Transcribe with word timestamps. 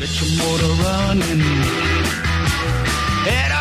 Get 0.00 0.18
your 0.18 0.30
motor 0.38 0.82
running. 0.82 1.40
Head 3.26 3.52
out 3.52 3.59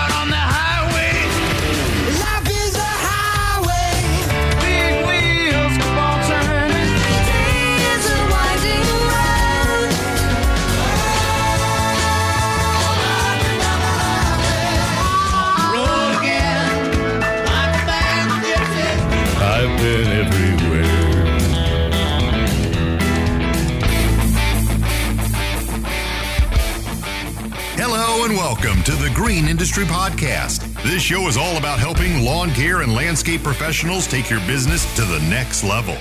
the 29.09 29.15
Green 29.15 29.47
Industry 29.47 29.85
Podcast. 29.85 30.61
This 30.83 31.01
show 31.01 31.27
is 31.27 31.37
all 31.37 31.57
about 31.57 31.79
helping 31.79 32.23
lawn 32.23 32.51
care 32.51 32.81
and 32.81 32.93
landscape 32.93 33.43
professionals 33.43 34.07
take 34.07 34.29
your 34.29 34.39
business 34.41 34.83
to 34.95 35.03
the 35.03 35.19
next 35.29 35.63
level. 35.63 35.95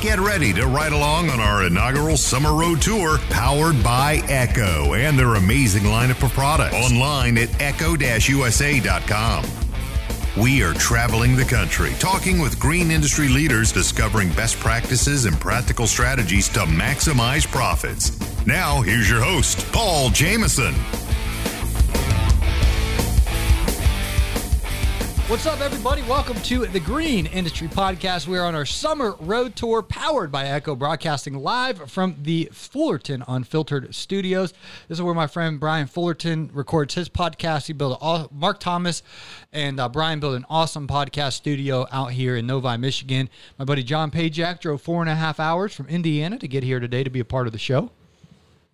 Get 0.00 0.18
ready 0.18 0.52
to 0.54 0.66
ride 0.66 0.92
along 0.92 1.30
on 1.30 1.40
our 1.40 1.66
inaugural 1.66 2.16
summer 2.16 2.52
road 2.52 2.80
tour 2.80 3.18
powered 3.30 3.82
by 3.82 4.22
Echo 4.28 4.94
and 4.94 5.18
their 5.18 5.34
amazing 5.34 5.84
lineup 5.84 6.22
of 6.22 6.32
products 6.32 6.74
online 6.74 7.38
at 7.38 7.60
echo-usa.com. 7.60 9.44
We 10.36 10.62
are 10.62 10.74
traveling 10.74 11.36
the 11.36 11.44
country, 11.44 11.92
talking 11.98 12.40
with 12.40 12.58
green 12.58 12.90
industry 12.90 13.28
leaders, 13.28 13.72
discovering 13.72 14.30
best 14.30 14.58
practices 14.58 15.26
and 15.26 15.38
practical 15.38 15.86
strategies 15.86 16.48
to 16.50 16.60
maximize 16.60 17.46
profits. 17.46 18.18
Now, 18.46 18.82
here's 18.82 19.08
your 19.08 19.22
host, 19.22 19.70
Paul 19.72 20.10
Jameson. 20.10 20.74
What's 25.26 25.46
up, 25.46 25.62
everybody? 25.62 26.02
Welcome 26.02 26.36
to 26.42 26.66
the 26.66 26.78
Green 26.78 27.24
Industry 27.24 27.66
Podcast. 27.66 28.28
We're 28.28 28.44
on 28.44 28.54
our 28.54 28.66
summer 28.66 29.16
road 29.20 29.56
tour 29.56 29.80
powered 29.82 30.30
by 30.30 30.44
Echo, 30.44 30.76
broadcasting 30.76 31.34
live 31.38 31.90
from 31.90 32.16
the 32.22 32.50
Fullerton 32.52 33.24
Unfiltered 33.26 33.94
Studios. 33.94 34.52
This 34.86 34.98
is 34.98 35.02
where 35.02 35.14
my 35.14 35.26
friend 35.26 35.58
Brian 35.58 35.86
Fullerton 35.86 36.50
records 36.52 36.92
his 36.92 37.08
podcast. 37.08 37.68
He 37.68 37.72
built 37.72 37.98
a, 38.02 38.28
Mark 38.32 38.60
Thomas 38.60 39.02
and 39.50 39.80
uh, 39.80 39.88
Brian 39.88 40.20
built 40.20 40.36
an 40.36 40.44
awesome 40.50 40.86
podcast 40.86 41.32
studio 41.32 41.86
out 41.90 42.12
here 42.12 42.36
in 42.36 42.46
Novi, 42.46 42.76
Michigan. 42.76 43.30
My 43.58 43.64
buddy 43.64 43.82
John 43.82 44.10
Pajak 44.10 44.60
drove 44.60 44.82
four 44.82 45.00
and 45.00 45.08
a 45.08 45.14
half 45.14 45.40
hours 45.40 45.74
from 45.74 45.88
Indiana 45.88 46.38
to 46.38 46.46
get 46.46 46.62
here 46.62 46.80
today 46.80 47.02
to 47.02 47.08
be 47.08 47.20
a 47.20 47.24
part 47.24 47.46
of 47.46 47.54
the 47.54 47.58
show 47.58 47.90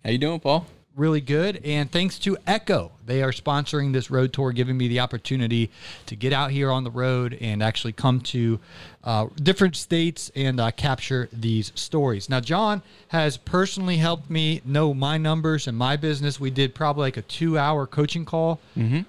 How 0.03 0.11
you 0.11 0.17
doing, 0.17 0.41
Paul? 0.41 0.65
Really 0.95 1.21
good. 1.21 1.61
And 1.63 1.89
thanks 1.89 2.19
to 2.19 2.37
Echo, 2.45 2.91
they 3.05 3.23
are 3.23 3.31
sponsoring 3.31 3.93
this 3.93 4.11
road 4.11 4.33
tour, 4.33 4.51
giving 4.51 4.77
me 4.77 4.87
the 4.87 4.99
opportunity 4.99 5.71
to 6.05 6.15
get 6.15 6.33
out 6.33 6.51
here 6.51 6.69
on 6.69 6.83
the 6.83 6.91
road 6.91 7.37
and 7.39 7.63
actually 7.63 7.93
come 7.93 8.19
to 8.21 8.59
uh, 9.03 9.27
different 9.41 9.75
states 9.75 10.31
and 10.35 10.59
uh, 10.59 10.69
capture 10.71 11.27
these 11.31 11.71
stories. 11.75 12.29
Now, 12.29 12.39
John 12.39 12.83
has 13.07 13.37
personally 13.37 13.97
helped 13.97 14.29
me 14.29 14.61
know 14.65 14.93
my 14.93 15.17
numbers 15.17 15.65
and 15.67 15.77
my 15.77 15.95
business. 15.95 16.39
We 16.39 16.51
did 16.51 16.75
probably 16.75 17.03
like 17.03 17.17
a 17.17 17.23
two 17.23 17.57
hour 17.57 17.87
coaching 17.87 18.25
call 18.25 18.59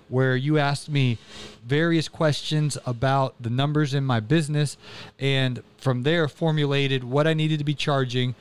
where 0.09 0.37
you 0.37 0.59
asked 0.59 0.89
me 0.89 1.19
various 1.67 2.09
questions 2.09 2.79
about 2.87 3.35
the 3.41 3.51
numbers 3.51 3.93
in 3.93 4.05
my 4.05 4.21
business. 4.21 4.77
And 5.19 5.63
from 5.79 6.05
there, 6.05 6.29
formulated 6.29 7.05
what 7.05 7.27
I 7.27 7.35
needed 7.35 7.59
to 7.59 7.65
be 7.65 7.75
charging 7.75 8.35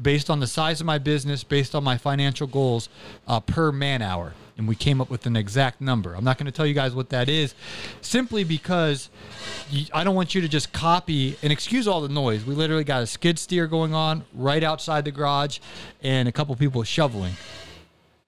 based 0.00 0.30
on 0.30 0.40
the 0.40 0.46
size 0.46 0.80
of 0.80 0.86
my 0.86 0.98
business, 0.98 1.44
based 1.44 1.74
on 1.74 1.84
my 1.84 1.98
financial 1.98 2.46
goals 2.46 2.88
uh, 3.26 3.40
per 3.40 3.72
man 3.72 4.02
hour. 4.02 4.34
And 4.58 4.68
we 4.68 4.76
came 4.76 5.00
up 5.00 5.10
with 5.10 5.26
an 5.26 5.34
exact 5.34 5.80
number. 5.80 6.14
I'm 6.14 6.24
not 6.24 6.38
going 6.38 6.46
to 6.46 6.52
tell 6.52 6.66
you 6.66 6.74
guys 6.74 6.94
what 6.94 7.08
that 7.10 7.28
is 7.28 7.54
simply 8.00 8.44
because 8.44 9.08
you, 9.70 9.86
I 9.94 10.04
don't 10.04 10.14
want 10.14 10.34
you 10.34 10.40
to 10.42 10.48
just 10.48 10.72
copy 10.72 11.36
and 11.42 11.52
excuse 11.52 11.88
all 11.88 12.00
the 12.00 12.08
noise. 12.08 12.44
We 12.44 12.54
literally 12.54 12.84
got 12.84 13.02
a 13.02 13.06
skid 13.06 13.38
steer 13.38 13.66
going 13.66 13.94
on 13.94 14.24
right 14.34 14.62
outside 14.62 15.04
the 15.04 15.10
garage 15.10 15.58
and 16.02 16.28
a 16.28 16.32
couple 16.32 16.54
people 16.56 16.82
shoveling. 16.84 17.32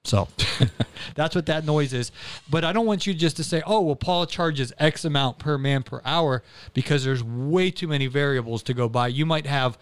So 0.05 0.29
that's 1.15 1.35
what 1.35 1.47
that 1.47 1.65
noise 1.65 1.95
is. 1.95 2.13
But 2.51 2.63
I 2.63 2.73
don't 2.73 2.85
want 2.85 3.07
you 3.07 3.15
just 3.15 3.37
to 3.39 3.45
say, 3.45 3.63
oh, 3.67 3.81
well, 3.81 3.97
Paul 3.97 4.27
charges 4.27 4.71
X 4.79 5.07
amount 5.07 5.39
per 5.39 5.57
man 5.57 5.83
per 5.83 6.03
hour 6.05 6.43
because 6.75 7.05
there's 7.05 7.25
way 7.25 7.71
too 7.71 7.89
many 7.89 8.07
variables 8.07 8.63
to 8.65 8.75
go 8.75 8.87
by. 8.87 9.09
You 9.09 9.25
might 9.25 9.47
have 9.47 9.79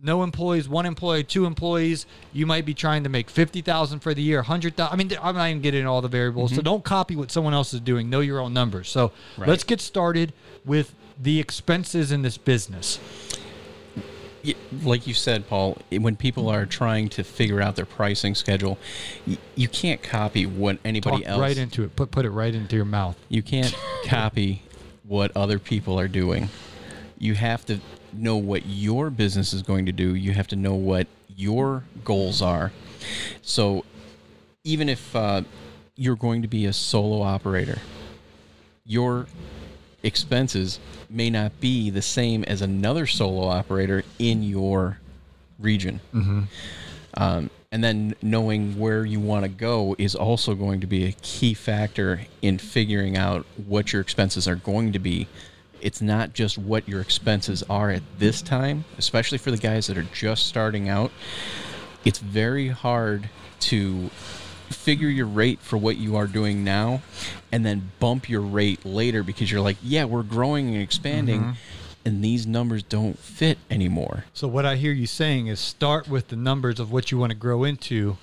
no 0.00 0.22
employees, 0.22 0.68
one 0.68 0.86
employee, 0.86 1.24
two 1.24 1.44
employees. 1.44 2.06
You 2.32 2.46
might 2.46 2.64
be 2.64 2.72
trying 2.72 3.02
to 3.02 3.08
make 3.08 3.28
50,000 3.28 3.98
for 3.98 4.14
the 4.14 4.22
year, 4.22 4.38
100,000. 4.38 4.92
I 4.92 4.96
mean, 4.96 5.10
I'm 5.20 5.34
not 5.34 5.48
even 5.48 5.60
getting 5.60 5.86
all 5.86 6.00
the 6.00 6.08
variables. 6.08 6.52
So 6.52 6.58
mm-hmm. 6.58 6.64
don't 6.64 6.84
copy 6.84 7.16
what 7.16 7.32
someone 7.32 7.52
else 7.52 7.74
is 7.74 7.80
doing. 7.80 8.08
Know 8.08 8.20
your 8.20 8.38
own 8.38 8.54
numbers. 8.54 8.88
So 8.88 9.10
let's 9.38 9.64
get 9.64 9.80
started 9.80 10.32
with 10.64 10.94
the 11.20 11.40
expenses 11.40 12.12
in 12.12 12.22
this 12.22 12.38
business. 12.38 13.00
Like 14.82 15.06
you 15.06 15.14
said, 15.14 15.48
Paul, 15.48 15.78
when 15.90 16.16
people 16.16 16.48
are 16.48 16.66
trying 16.66 17.08
to 17.10 17.24
figure 17.24 17.60
out 17.60 17.76
their 17.76 17.86
pricing 17.86 18.34
schedule, 18.34 18.78
you 19.54 19.68
can't 19.68 20.02
copy 20.02 20.46
what 20.46 20.78
anybody 20.84 21.18
Talk 21.22 21.26
else. 21.28 21.40
right 21.40 21.56
into 21.56 21.82
it. 21.84 21.96
Put, 21.96 22.10
put 22.10 22.24
it 22.24 22.30
right 22.30 22.54
into 22.54 22.76
your 22.76 22.84
mouth. 22.84 23.16
you 23.28 23.42
can't 23.42 23.74
copy 24.06 24.62
what 25.04 25.34
other 25.36 25.58
people 25.58 25.98
are 25.98 26.08
doing. 26.08 26.48
You 27.18 27.34
have 27.34 27.64
to 27.66 27.80
know 28.12 28.36
what 28.36 28.66
your 28.66 29.10
business 29.10 29.52
is 29.52 29.62
going 29.62 29.86
to 29.86 29.92
do. 29.92 30.14
You 30.14 30.32
have 30.32 30.48
to 30.48 30.56
know 30.56 30.74
what 30.74 31.06
your 31.36 31.84
goals 32.04 32.42
are. 32.42 32.72
So, 33.42 33.84
even 34.62 34.88
if 34.88 35.14
uh, 35.14 35.42
you're 35.96 36.16
going 36.16 36.42
to 36.42 36.48
be 36.48 36.66
a 36.66 36.72
solo 36.72 37.22
operator, 37.22 37.78
your 38.84 39.26
expenses 40.04 40.78
may 41.10 41.30
not 41.30 41.58
be 41.60 41.90
the 41.90 42.02
same 42.02 42.44
as 42.44 42.62
another 42.62 43.06
solo 43.06 43.48
operator 43.48 44.04
in 44.18 44.42
your 44.44 44.98
region. 45.58 46.00
Um, 47.16 47.50
and 47.72 47.82
then 47.82 48.14
knowing 48.22 48.78
where 48.78 49.04
you 49.04 49.18
want 49.18 49.44
to 49.44 49.48
go 49.48 49.96
is 49.98 50.14
also 50.14 50.54
going 50.54 50.80
to 50.80 50.86
be 50.86 51.06
a 51.06 51.12
key 51.22 51.54
factor 51.54 52.20
in 52.42 52.58
figuring 52.58 53.16
out 53.16 53.46
what 53.66 53.92
your 53.92 54.00
expenses 54.02 54.46
are 54.46 54.56
going 54.56 54.92
to 54.92 54.98
be. 55.00 55.26
It's 55.80 56.00
not 56.00 56.32
just 56.32 56.56
what 56.56 56.88
your 56.88 57.00
expenses 57.00 57.62
are 57.68 57.90
at 57.90 58.02
this 58.18 58.42
time, 58.42 58.84
especially 58.96 59.38
for 59.38 59.50
the 59.50 59.56
guys 59.56 59.88
that 59.88 59.98
are 59.98 60.06
just 60.12 60.46
starting 60.46 60.88
out. 60.88 61.10
It's 62.04 62.18
very 62.18 62.68
hard 62.68 63.28
to 63.60 64.10
figure 64.74 65.08
your 65.08 65.26
rate 65.26 65.60
for 65.60 65.76
what 65.76 65.96
you 65.96 66.16
are 66.16 66.26
doing 66.26 66.64
now 66.64 67.02
and 67.52 67.64
then 67.64 67.90
bump 68.00 68.28
your 68.28 68.40
rate 68.40 68.84
later 68.84 69.22
because 69.22 69.50
you're 69.50 69.60
like, 69.60 69.76
yeah, 69.82 70.04
we're 70.04 70.22
growing 70.22 70.68
and 70.68 70.82
expanding 70.82 71.40
mm-hmm. 71.40 71.52
and 72.04 72.22
these 72.22 72.46
numbers 72.46 72.82
don't 72.82 73.18
fit 73.18 73.58
anymore. 73.70 74.24
So 74.34 74.48
what 74.48 74.66
I 74.66 74.76
hear 74.76 74.92
you 74.92 75.06
saying 75.06 75.46
is 75.46 75.60
start 75.60 76.08
with 76.08 76.28
the 76.28 76.36
numbers 76.36 76.80
of 76.80 76.92
what 76.92 77.10
you 77.10 77.18
want 77.18 77.30
to 77.30 77.38
grow 77.38 77.64
into, 77.64 78.16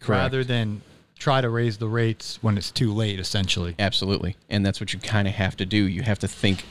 Correct. 0.00 0.08
rather 0.08 0.44
than 0.44 0.82
try 1.18 1.40
to 1.40 1.48
raise 1.48 1.78
the 1.78 1.88
rates 1.88 2.38
when 2.42 2.58
it's 2.58 2.70
too 2.70 2.92
late. 2.92 3.18
Essentially, 3.18 3.74
Absolutely. 3.78 4.36
And 4.50 4.66
that's 4.66 4.80
what 4.80 4.92
you 4.92 4.98
kind 4.98 5.26
of 5.28 5.34
have 5.34 5.56
to 5.56 5.66
do. 5.66 5.76
You 5.76 6.02
have 6.02 6.18
to 6.18 6.28
think 6.28 6.64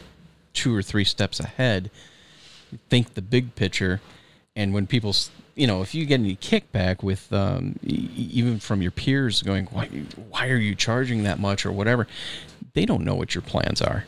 two 0.54 0.76
or 0.76 0.82
three 0.82 1.06
steps 1.06 1.40
ahead, 1.40 1.90
think 2.90 3.16
the 3.16 3.22
big 3.22 3.56
picture. 3.56 4.02
And 4.56 4.74
when 4.74 4.86
people, 4.88 5.16
you 5.56 5.68
know, 5.68 5.81
if 5.81 5.94
you 5.94 6.06
get 6.06 6.19
any 6.19 6.36
kickback 6.36 7.03
with 7.03 7.31
um, 7.31 7.78
e- 7.86 8.09
even 8.16 8.59
from 8.59 8.81
your 8.81 8.91
peers 8.91 9.41
going, 9.44 9.66
why, 9.68 9.88
why 10.30 10.50
are 10.50 10.58
you 10.58 10.74
charging 10.75 11.24
that 11.24 11.40
much 11.40 11.66
or 11.66 11.72
whatever, 11.72 12.08
they 12.74 12.86
don't 12.86 13.03
know 13.03 13.16
what 13.16 13.36
your 13.36 13.41
plans 13.44 13.81
are. 13.81 14.06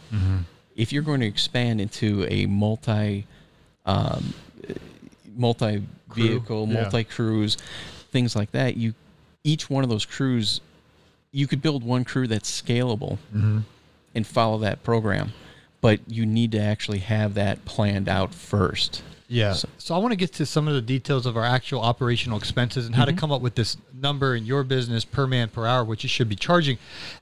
If 0.76 0.92
you're 0.92 1.04
going 1.04 1.22
to 1.22 1.28
expand 1.28 1.80
into 1.80 2.26
a 2.30 2.48
multi, 2.48 3.26
um, 3.86 4.34
multi 5.36 5.84
vehicle, 6.14 6.68
yeah. 6.68 6.82
multi 6.82 7.04
crews, 7.04 7.58
things 8.12 8.36
like 8.36 8.52
that, 8.52 8.76
you 8.78 8.94
each 9.44 9.70
one 9.70 9.84
of 9.84 9.90
those 9.92 10.06
crews, 10.06 10.62
you 11.32 11.46
could 11.46 11.62
build 11.62 11.84
one 11.84 12.04
crew 12.04 12.26
that's 12.28 12.50
scalable 12.62 13.20
and 14.16 14.26
follow 14.26 14.58
that 14.60 14.82
program, 14.84 15.34
but 15.82 16.00
you 16.08 16.26
need 16.26 16.52
to 16.54 16.60
actually 16.60 17.00
have 17.00 17.36
that 17.36 17.64
planned 17.66 18.10
out 18.10 18.34
first. 18.34 19.04
Yeah. 19.28 19.54
So, 19.54 19.96
I 19.96 19.98
want 19.98 20.12
to 20.12 20.16
get 20.16 20.34
to 20.34 20.46
some 20.46 20.68
of 20.68 20.74
the 20.74 20.82
details 20.82 21.26
of 21.26 21.36
our 21.36 21.44
actual 21.44 21.82
operational 21.82 22.38
expenses 22.38 22.86
and 22.86 22.96
how 22.96 23.06
to 23.06 23.12
mm-hmm. 23.12 23.20
come 23.20 23.32
up 23.32 23.42
with 23.42 23.56
this 23.56 23.78
number 24.00 24.36
in 24.36 24.46
your 24.46 24.64
business 24.64 25.04
per 25.04 25.26
man 25.26 25.50
per 25.50 25.66
hour, 25.66 25.84
which 25.84 26.04
you 26.04 26.10
should 26.10 26.30
be 26.30 26.36
charging. 26.36 26.78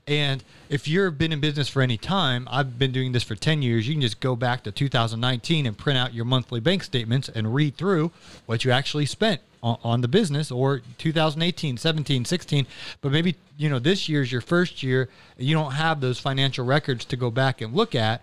And 0.06 0.44
if 0.68 0.86
you've 0.86 1.16
been 1.16 1.32
in 1.32 1.40
business 1.40 1.68
for 1.68 1.80
any 1.82 1.96
time, 1.96 2.46
I've 2.50 2.78
been 2.78 2.92
doing 2.92 3.12
this 3.12 3.22
for 3.22 3.34
ten 3.34 3.62
years. 3.62 3.88
You 3.88 3.94
can 3.94 4.02
just 4.02 4.20
go 4.20 4.36
back 4.36 4.64
to 4.64 4.72
2019 4.72 5.66
and 5.66 5.78
print 5.78 5.98
out 5.98 6.12
your 6.12 6.24
monthly 6.24 6.60
bank 6.60 6.82
statements 6.82 7.28
and 7.28 7.54
read 7.54 7.76
through 7.76 8.10
what 8.46 8.64
you 8.64 8.70
actually 8.70 9.06
spent 9.06 9.40
on, 9.64 10.02
the 10.02 10.08
business 10.08 10.50
or 10.50 10.82
2018, 10.98 11.78
17, 11.78 12.24
16, 12.24 12.66
but 13.00 13.10
maybe 13.10 13.34
you 13.56 13.68
know 13.70 13.78
this 13.78 14.08
year's 14.08 14.30
your 14.30 14.42
first 14.42 14.82
year, 14.82 15.08
you 15.38 15.54
don't 15.54 15.72
have 15.72 16.00
those 16.00 16.18
financial 16.18 16.66
records 16.66 17.04
to 17.06 17.16
go 17.16 17.30
back 17.30 17.60
and 17.60 17.74
look 17.74 17.94
at. 17.94 18.22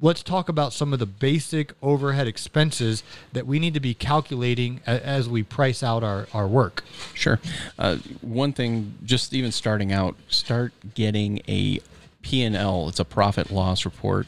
Let's 0.00 0.22
talk 0.22 0.48
about 0.48 0.72
some 0.72 0.92
of 0.92 0.98
the 0.98 1.06
basic 1.06 1.74
overhead 1.82 2.26
expenses 2.26 3.02
that 3.32 3.46
we 3.46 3.58
need 3.58 3.74
to 3.74 3.80
be 3.80 3.92
calculating 3.92 4.80
as 4.86 5.28
we 5.28 5.42
price 5.42 5.82
out 5.82 6.02
our, 6.02 6.26
our 6.32 6.48
work. 6.48 6.82
Sure. 7.12 7.38
Uh, 7.78 7.96
one 8.22 8.52
thing, 8.52 8.94
just 9.04 9.34
even 9.34 9.52
starting 9.52 9.92
out, 9.92 10.16
start 10.28 10.72
getting 10.94 11.42
a 11.46 11.80
P&L. 12.22 12.88
It's 12.88 13.00
a 13.00 13.04
profit 13.04 13.50
loss 13.50 13.84
report. 13.84 14.26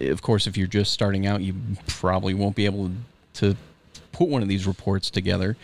Of 0.00 0.20
course, 0.20 0.46
if 0.46 0.56
you're 0.56 0.66
just 0.66 0.92
starting 0.92 1.26
out, 1.26 1.40
you 1.40 1.54
probably 1.86 2.34
won't 2.34 2.56
be 2.56 2.66
able 2.66 2.90
to 3.34 3.56
put 4.16 4.28
one 4.28 4.42
of 4.42 4.48
these 4.48 4.66
reports 4.66 5.10
together. 5.10 5.56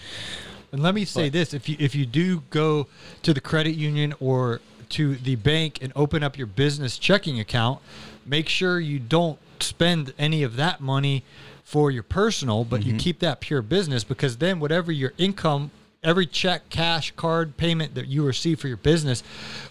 And 0.73 0.83
let 0.83 0.95
me 0.95 1.05
say 1.05 1.29
this: 1.29 1.55
if 1.55 1.69
you 1.69 1.77
if 1.79 1.95
you 1.95 2.07
do 2.07 2.43
go 2.51 2.87
to 3.23 3.33
the 3.33 3.41
credit 3.41 3.75
union 3.75 4.15
or 4.21 4.61
to 4.91 5.17
the 5.17 5.37
bank 5.37 5.79
and 5.81 5.93
open 5.97 6.23
up 6.23 6.37
your 6.37 6.47
business 6.47 6.99
checking 6.99 7.41
account, 7.41 7.81
make 8.27 8.49
sure 8.49 8.79
you 8.79 8.99
don't 8.99 9.39
spend 9.61 10.13
any 10.19 10.43
of 10.43 10.57
that 10.57 10.81
money 10.81 11.25
for 11.65 11.91
your 11.91 12.03
personal, 12.03 12.65
but 12.65 12.83
you 12.85 12.93
mm-hmm. 12.93 12.99
keep 12.99 13.19
that 13.21 13.41
pure 13.41 13.63
business 13.63 14.05
because 14.05 14.37
then 14.37 14.61
whatever 14.61 14.93
your 14.93 15.15
income, 15.17 15.71
every 16.03 16.27
check, 16.27 16.69
cash, 16.69 17.11
card 17.17 17.57
payment 17.57 17.95
that 17.95 18.07
you 18.09 18.27
receive 18.27 18.61
for 18.61 18.69
your 18.69 18.77
business, 18.77 19.23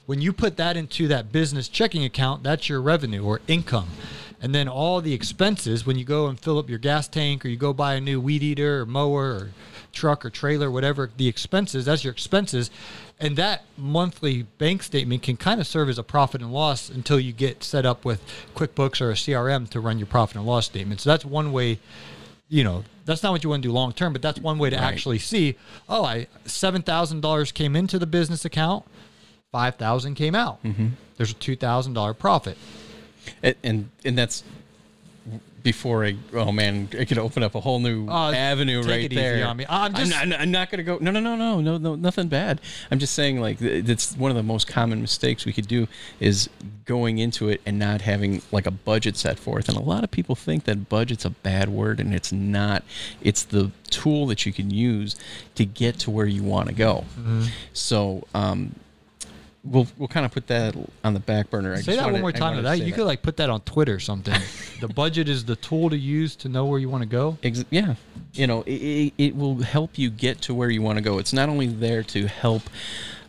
when 0.07 0.22
you 0.22 0.34
put 0.34 0.57
that 0.57 0.75
into 0.75 1.07
that 1.07 1.31
business 1.31 1.68
checking 1.68 2.04
account, 2.04 2.42
that's 2.42 2.69
your 2.69 2.81
revenue 2.81 3.24
or 3.24 3.42
income. 3.48 3.89
And 4.42 4.56
then 4.56 4.68
all 4.68 5.02
the 5.02 5.14
expenses 5.14 5.86
when 5.86 5.98
you 5.98 6.04
go 6.04 6.28
and 6.28 6.40
fill 6.40 6.58
up 6.58 6.68
your 6.68 6.80
gas 6.80 7.08
tank 7.08 7.46
or 7.46 7.48
you 7.48 7.58
go 7.58 7.74
buy 7.74 7.94
a 7.94 8.02
new 8.02 8.20
weed 8.20 8.42
eater 8.42 8.82
or 8.82 8.86
mower 8.88 9.34
or 9.34 9.52
truck 9.94 10.26
or 10.26 10.32
trailer, 10.32 10.72
whatever 10.72 11.12
the 11.16 11.28
expenses, 11.28 11.86
that's 11.86 12.04
your 12.04 12.12
expenses. 12.12 12.72
And 13.20 13.38
that 13.38 13.66
monthly 13.78 14.44
bank 14.44 14.82
statement 14.82 15.22
can 15.22 15.38
kind 15.38 15.62
of 15.62 15.68
serve 15.68 15.90
as 15.90 16.00
a 16.00 16.04
profit 16.04 16.42
and 16.42 16.52
loss 16.52 16.90
until 16.90 17.20
you 17.20 17.34
get 17.34 17.64
set 17.64 17.86
up 17.86 18.04
with 18.04 18.24
QuickBooks 18.56 19.00
or 19.00 19.12
a 19.12 19.14
CRM 19.14 19.70
to 19.70 19.80
run 19.80 20.00
your 20.00 20.08
profit 20.08 20.38
and 20.38 20.46
loss 20.46 20.66
statement. 20.66 21.02
So 21.02 21.12
that's 21.12 21.24
one 21.24 21.52
way, 21.52 21.78
you 22.50 22.64
know, 22.64 22.84
that's 23.06 23.22
not 23.22 23.32
what 23.32 23.44
you 23.44 23.52
want 23.52 23.62
to 23.62 23.70
do 23.70 23.74
long 23.74 23.94
term, 23.94 24.12
but 24.12 24.24
that's 24.24 24.40
one 24.40 24.58
way 24.58 24.72
to 24.72 24.78
actually 24.78 25.20
see, 25.20 25.56
oh, 25.88 26.04
I 26.04 26.28
$7,000 26.46 27.54
came 27.54 27.76
into 27.76 28.00
the 28.00 28.08
business 28.08 28.44
account, 28.44 28.86
5,000 29.52 30.16
came 30.16 30.34
out. 30.34 30.64
Mm-hmm. 30.64 30.88
There's 31.18 31.32
a 31.32 31.36
$2,000 31.36 32.18
profit. 32.18 32.58
And, 33.44 33.56
and 33.64 33.90
and 34.06 34.18
that's 34.18 34.44
before 35.64 36.04
I 36.04 36.16
oh 36.34 36.52
man 36.52 36.90
I 37.00 37.06
could 37.06 37.20
open 37.20 37.44
up 37.44 37.54
a 37.54 37.60
whole 37.60 37.80
new 37.80 38.08
Oh, 38.10 38.32
avenue 38.34 38.82
take 38.82 38.90
right 38.90 39.04
it 39.04 39.14
easy 39.14 39.22
there. 39.22 39.46
on 39.46 39.58
me. 39.58 39.66
I'm 39.70 39.94
just- 39.94 40.10
not, 40.10 40.40
I'm 40.40 40.50
not 40.50 40.72
gonna 40.72 40.82
go. 40.82 40.98
No 41.00 41.12
no 41.12 41.20
no 41.20 41.36
no 41.36 41.62
no 41.62 41.78
no 41.78 41.94
nothing 41.94 42.30
bad. 42.30 42.60
I'm 42.90 42.98
just 42.98 43.14
saying 43.14 43.40
like 43.40 43.60
th- 43.60 43.86
that's 43.86 44.18
one 44.18 44.32
of 44.32 44.38
the 44.38 44.42
most 44.44 44.66
common 44.66 45.02
mistakes 45.02 45.46
we 45.46 45.54
could 45.54 45.68
do 45.68 45.88
is 46.20 46.50
going 46.86 47.20
into 47.20 47.48
it 47.50 47.62
and 47.64 47.78
not 47.78 48.02
having 48.02 48.42
like 48.52 48.66
a 48.66 48.72
budget 48.72 49.16
set 49.18 49.38
forth. 49.38 49.70
And 49.70 49.78
a 49.78 49.82
lot 49.82 50.04
of 50.04 50.10
people 50.10 50.34
think 50.34 50.64
that 50.64 50.90
budget's 50.90 51.26
a 51.26 51.30
bad 51.30 51.70
word 51.70 52.00
and 52.00 52.12
it's 52.16 52.32
not. 52.32 52.84
It's 53.22 53.44
the 53.44 53.70
tool 53.92 54.26
that 54.28 54.48
you 54.48 54.54
can 54.54 54.72
use 54.72 55.16
to 55.54 55.64
get 55.66 56.00
to 56.00 56.10
where 56.10 56.26
you 56.26 56.42
want 56.42 56.70
to 56.70 56.74
go. 56.74 57.06
Mm-hmm. 57.20 57.44
So 57.74 58.26
um. 58.34 58.74
We'll, 59.63 59.86
we'll 59.98 60.08
kind 60.08 60.25
of 60.25 60.31
put 60.31 60.48
that 60.48 60.75
on 61.04 61.13
the 61.13 61.19
back 61.19 61.52
burner. 61.52 61.74
I 61.74 61.81
Say 61.81 61.96
that 61.96 62.02
wanted- 62.06 62.13
one 62.13 62.22
more 62.22 62.31
time. 62.31 62.42
wanted 62.56 62.58
To 62.58 62.80
that. 62.80 62.80
You 62.81 62.94
could 62.94 63.06
like 63.06 63.22
put 63.22 63.38
that 63.38 63.50
on 63.52 63.62
Twitter 63.62 63.94
or 63.94 64.00
something. 64.00 64.34
the 64.80 64.88
budget 64.96 65.30
is 65.30 65.46
the 65.46 65.56
tool 65.56 65.92
to 65.92 65.98
use 65.98 66.36
to 66.38 66.50
know 66.50 66.66
where 66.66 66.80
you 66.80 66.90
want 66.90 67.04
to 67.04 67.10
go. 67.10 67.38
Ex- 67.44 67.63
yeah, 67.69 67.94
you 68.34 68.48
know, 68.48 68.63
it, 68.63 68.72
it, 68.72 69.13
it 69.19 69.36
will 69.36 69.62
help 69.62 70.00
you 70.00 70.10
get 70.10 70.42
to 70.42 70.56
where 70.56 70.72
you 70.72 70.81
want 70.81 70.98
to 70.98 71.04
go. 71.04 71.19
It's 71.19 71.31
not 71.34 71.48
only 71.48 71.68
there 71.68 72.02
to 72.04 72.25
help 72.28 72.63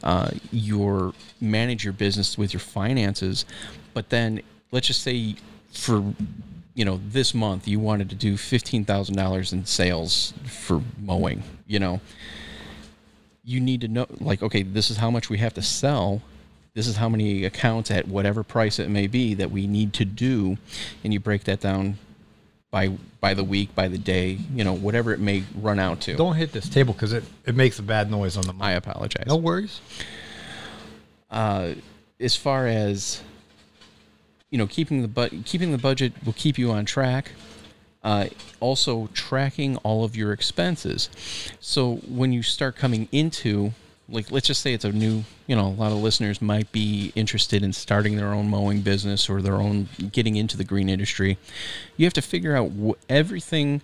uh, 0.03 0.31
your 0.51 1.13
manage 1.41 1.85
your 1.85 1.93
business 1.93 2.39
with 2.39 2.55
your 2.55 2.61
finances, 2.61 3.45
but 3.93 4.09
then 4.09 4.41
let's 4.71 4.87
just 4.87 5.03
say 5.03 5.37
for 5.71 6.03
you 6.75 6.85
know 6.87 6.99
this 7.09 7.35
month 7.35 7.69
you 7.69 7.79
wanted 7.79 8.09
to 8.09 8.17
do 8.17 8.39
fifteen 8.39 8.87
thousand 8.87 9.17
dollars 9.17 9.53
in 9.53 9.67
sales 9.67 10.33
for 10.47 10.81
mowing. 10.99 11.43
You 11.67 11.79
know, 11.79 12.01
you 13.45 13.61
need 13.61 13.81
to 13.83 13.89
know 13.89 14.07
like 14.21 14.43
okay, 14.43 14.63
this 14.63 14.91
is 14.91 14.97
how 14.97 15.11
much 15.11 15.31
we 15.31 15.39
have 15.39 15.55
to 15.55 15.63
sell. 15.63 16.23
This 16.75 16.87
is 16.87 16.97
how 16.97 17.09
many 17.09 17.45
accounts 17.45 17.91
at 17.91 18.09
whatever 18.09 18.43
price 18.43 18.79
it 18.79 18.89
may 18.89 19.07
be 19.07 19.35
that 19.35 19.51
we 19.51 19.67
need 19.67 19.93
to 19.95 20.05
do, 20.05 20.57
and 21.05 21.13
you 21.13 21.21
break 21.21 21.45
that 21.45 21.61
down 21.61 21.99
by 22.71 22.89
by 23.21 23.35
the 23.35 23.45
week, 23.45 23.75
by 23.75 23.87
the 23.89 23.99
day, 23.99 24.39
you 24.55 24.65
know, 24.65 24.73
whatever 24.73 25.13
it 25.13 25.21
may 25.21 25.45
run 25.61 25.79
out 25.79 26.01
to. 26.03 26.17
Don't 26.17 26.35
hit 26.35 26.53
this 26.53 26.69
table 26.69 26.93
because 26.95 27.13
it, 27.13 27.23
it 27.47 27.55
makes 27.55 27.79
a 27.79 27.83
bad 27.83 28.11
noise 28.11 28.37
on 28.37 28.45
the 28.47 28.53
mic. 28.53 28.63
I 28.63 28.73
apologize. 28.73 29.27
No 29.27 29.37
worries. 29.37 29.81
Uh, 31.31 31.75
as 32.19 32.35
far 32.35 32.67
as 32.67 33.23
you 34.51 34.59
know, 34.59 34.67
keeping 34.67 35.03
the 35.03 35.09
but 35.09 35.33
keeping 35.45 35.73
the 35.73 35.79
budget 35.79 36.13
will 36.25 36.35
keep 36.35 36.59
you 36.59 36.71
on 36.71 36.85
track. 36.85 37.33
Uh, 38.05 38.27
also 38.59 39.09
tracking 39.15 39.77
all 39.79 40.05
of 40.05 40.17
your 40.17 40.33
expenses. 40.33 41.09
So 41.61 41.97
when 42.09 42.33
you 42.33 42.43
start 42.43 42.75
coming 42.77 43.09
into 43.13 43.73
like 44.09 44.31
let's 44.33 44.47
just 44.49 44.61
say 44.61 44.75
it's 44.75 44.85
a 44.85 44.91
new 44.91 45.23
you 45.47 45.55
know 45.55 45.69
a 45.69 45.69
lot 45.69 45.93
of 45.93 45.99
listeners 45.99 46.43
might 46.43 46.71
be 46.73 47.13
interested 47.15 47.63
in 47.63 47.73
starting 47.73 48.17
their 48.17 48.33
own 48.33 48.49
mowing 48.49 48.81
business 48.81 49.29
or 49.31 49.41
their 49.41 49.55
own 49.55 49.89
getting 50.11 50.35
into 50.35 50.57
the 50.57 50.65
green 50.65 50.89
industry 50.89 51.39
you 51.97 52.05
have 52.05 52.13
to 52.13 52.21
figure 52.21 52.57
out 52.57 52.71
wh- 52.73 52.99
everything 53.09 53.81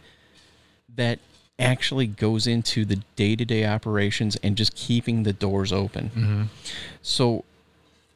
that 0.97 1.21
actually 1.59 2.07
goes 2.07 2.47
into 2.47 2.85
the 2.85 2.97
day-to-day 3.17 3.65
operations 3.65 4.37
and 4.43 4.57
just 4.57 4.75
keeping 4.75 5.23
the 5.23 5.33
doors 5.33 5.73
open 5.73 6.51
so 7.01 7.45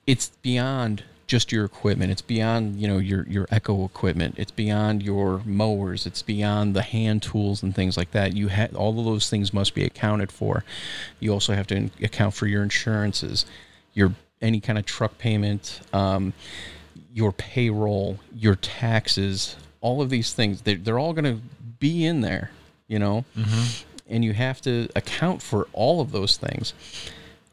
it's 0.06 0.30
beyond 0.42 1.04
just 1.26 1.52
your 1.52 1.64
equipment. 1.64 2.10
It's 2.10 2.22
beyond 2.22 2.80
you 2.80 2.88
know 2.88 2.98
your 2.98 3.26
your 3.28 3.46
echo 3.50 3.84
equipment. 3.84 4.34
It's 4.38 4.50
beyond 4.50 5.02
your 5.02 5.42
mowers. 5.44 6.06
It's 6.06 6.22
beyond 6.22 6.74
the 6.74 6.82
hand 6.82 7.22
tools 7.22 7.62
and 7.62 7.74
things 7.74 7.96
like 7.96 8.10
that. 8.12 8.34
You 8.34 8.48
have 8.48 8.74
all 8.74 8.98
of 8.98 9.04
those 9.04 9.30
things 9.30 9.52
must 9.52 9.74
be 9.74 9.84
accounted 9.84 10.30
for. 10.32 10.64
You 11.20 11.32
also 11.32 11.54
have 11.54 11.66
to 11.68 11.90
account 12.02 12.34
for 12.34 12.46
your 12.46 12.62
insurances 12.62 13.46
your 13.94 14.14
any 14.40 14.58
kind 14.58 14.78
of 14.78 14.86
truck 14.86 15.18
payment 15.18 15.80
um, 15.92 16.32
your 17.12 17.30
payroll 17.30 18.18
your 18.34 18.56
taxes 18.56 19.56
all 19.80 20.00
of 20.00 20.10
these 20.10 20.32
things. 20.32 20.62
They're, 20.62 20.76
they're 20.76 20.98
all 20.98 21.12
going 21.12 21.36
to 21.36 21.42
be 21.78 22.06
in 22.06 22.20
there 22.22 22.50
you 22.92 22.98
know? 22.98 23.24
And 24.08 24.22
you 24.22 24.34
have 24.34 24.60
to 24.62 24.88
account 24.94 25.40
for 25.40 25.66
all 25.72 26.02
of 26.02 26.12
those 26.12 26.36
things 26.36 26.74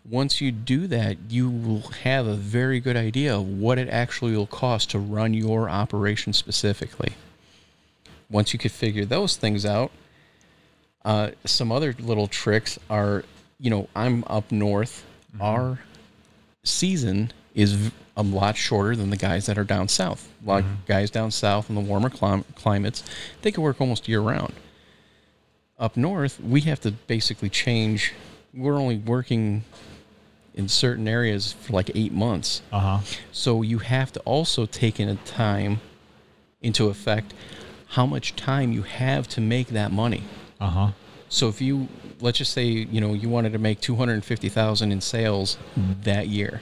once 0.10 0.42
you 0.42 0.52
do 0.52 0.88
that, 0.88 1.18
you 1.30 1.50
will 1.50 1.82
have 2.04 2.26
a 2.26 2.34
very 2.34 2.80
good 2.80 2.98
idea 2.98 3.36
of 3.36 3.48
what 3.48 3.78
it 3.78 3.88
actually 3.90 4.36
will 4.36 4.48
cost 4.48 4.90
to 4.92 5.00
run 5.00 5.34
your 5.34 5.70
operation 5.70 6.34
specifically. 6.34 7.14
Once 8.30 8.54
you 8.54 8.60
could 8.60 8.72
figure 8.72 9.06
those 9.06 9.36
things 9.36 9.66
out, 9.66 9.92
uh, 11.06 11.32
some 11.46 11.72
other 11.72 11.96
little 12.00 12.28
tricks 12.28 12.80
are, 12.90 13.24
you 13.60 13.70
know, 13.70 13.88
I'm 13.96 14.24
up 14.28 14.52
north. 14.52 15.06
Our 15.40 15.80
season 16.64 17.32
is 17.54 17.92
a 18.18 18.24
lot 18.24 18.58
shorter 18.58 18.96
than 18.96 19.10
the 19.10 19.18
guys 19.18 19.46
that 19.46 19.58
are 19.58 19.64
down 19.64 19.88
south. 19.88 20.32
A 20.44 20.48
lot 20.48 20.60
of 20.62 20.86
guys 20.86 21.10
down 21.10 21.32
south 21.32 21.70
in 21.70 21.76
the 21.76 21.82
warmer 21.82 22.10
clim- 22.10 22.46
climates, 22.56 23.04
they 23.42 23.52
can 23.52 23.64
work 23.64 23.80
almost 23.80 24.08
year 24.08 24.22
round. 24.22 24.54
Up 25.78 25.96
north, 25.96 26.40
we 26.40 26.62
have 26.62 26.82
to 26.82 26.92
basically 26.92 27.50
change. 27.50 28.14
We're 28.54 28.76
only 28.76 28.98
working 28.98 29.64
in 30.56 30.68
certain 30.68 31.08
areas 31.08 31.54
for 31.54 31.74
like 31.74 31.92
eight 31.96 32.12
months. 32.12 32.62
Uh 32.72 32.80
huh. 32.80 33.00
So 33.32 33.62
you 33.62 33.80
have 33.80 34.12
to 34.14 34.20
also 34.22 34.66
take 34.66 35.00
in 35.00 35.10
a 35.10 35.16
time 35.16 35.80
into 36.62 36.90
effect 36.90 37.34
how 37.88 38.06
much 38.06 38.36
time 38.36 38.72
you 38.72 38.84
have 38.84 39.28
to 39.30 39.42
make 39.42 39.68
that 39.70 39.92
money. 39.92 40.24
Uh 40.60 40.68
huh. 40.70 40.92
So 41.30 41.48
if 41.48 41.62
you 41.62 41.88
let's 42.22 42.38
just 42.38 42.52
say 42.54 42.66
you 42.66 43.00
know 43.02 43.14
you 43.14 43.30
wanted 43.30 43.54
to 43.54 43.60
make 43.60 43.80
two 43.82 43.96
hundred 43.96 44.14
and 44.16 44.26
fifty 44.26 44.50
thousand 44.50 44.92
in 44.92 45.02
sales 45.02 45.58
that 46.04 46.28
year, 46.28 46.62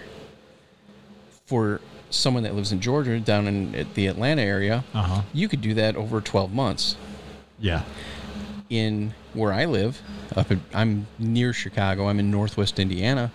for 1.45 1.81
someone 2.09 2.43
that 2.43 2.55
lives 2.55 2.71
in 2.71 2.79
Georgia 2.79 3.19
down 3.19 3.47
in 3.47 3.75
at 3.75 3.93
the 3.95 4.07
Atlanta 4.07 4.41
area, 4.41 4.83
Uh-huh. 4.93 5.21
you 5.33 5.47
could 5.47 5.61
do 5.61 5.73
that 5.75 5.95
over 5.95 6.21
twelve 6.21 6.53
months. 6.53 6.95
Yeah. 7.59 7.83
In 8.69 9.13
where 9.33 9.53
I 9.53 9.63
live, 9.65 10.01
up 10.35 10.51
at, 10.51 10.57
I'm 10.73 11.07
near 11.17 11.53
Chicago. 11.53 12.07
I'm 12.09 12.19
in 12.19 12.29
Northwest 12.29 12.79
Indiana. 12.79 13.31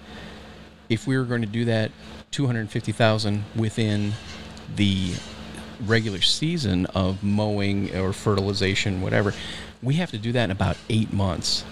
If 0.93 1.07
we 1.07 1.17
were 1.17 1.25
going 1.25 1.41
to 1.41 1.47
do 1.47 1.65
that, 1.65 1.91
two 2.31 2.47
hundred 2.47 2.69
fifty 2.69 2.93
thousand 2.93 3.45
within 3.57 4.13
the 4.77 5.15
regular 5.87 6.21
season 6.21 6.85
of 6.87 7.23
mowing 7.23 7.97
or 7.97 8.13
fertilization, 8.13 9.01
whatever, 9.01 9.33
we 9.83 9.95
have 9.95 10.11
to 10.11 10.19
do 10.19 10.33
that 10.33 10.45
in 10.45 10.51
about 10.51 10.77
eight 10.91 11.11
months. 11.11 11.65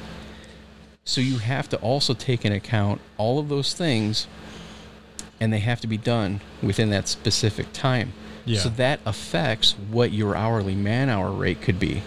So 1.05 1.21
you 1.21 1.37
have 1.37 1.69
to 1.69 1.77
also 1.79 2.15
take 2.15 2.47
into 2.47 2.57
account 2.57 3.03
all 3.19 3.39
of 3.39 3.51
those 3.51 3.75
things, 3.75 4.27
and 5.39 5.53
they 5.53 5.59
have 5.59 5.83
to 5.83 5.87
be 5.87 5.99
done 5.99 6.41
within 6.63 6.89
that 6.91 7.07
specific 7.07 7.75
time. 7.75 8.15
Yeah. 8.47 8.61
So 8.61 8.71
that 8.71 9.01
affects 9.05 9.73
what 9.73 10.13
your 10.13 10.35
hourly 10.35 10.75
man 10.75 11.11
hour 11.11 11.31
rate 11.31 11.61
could 11.61 11.79
be. 11.79 12.03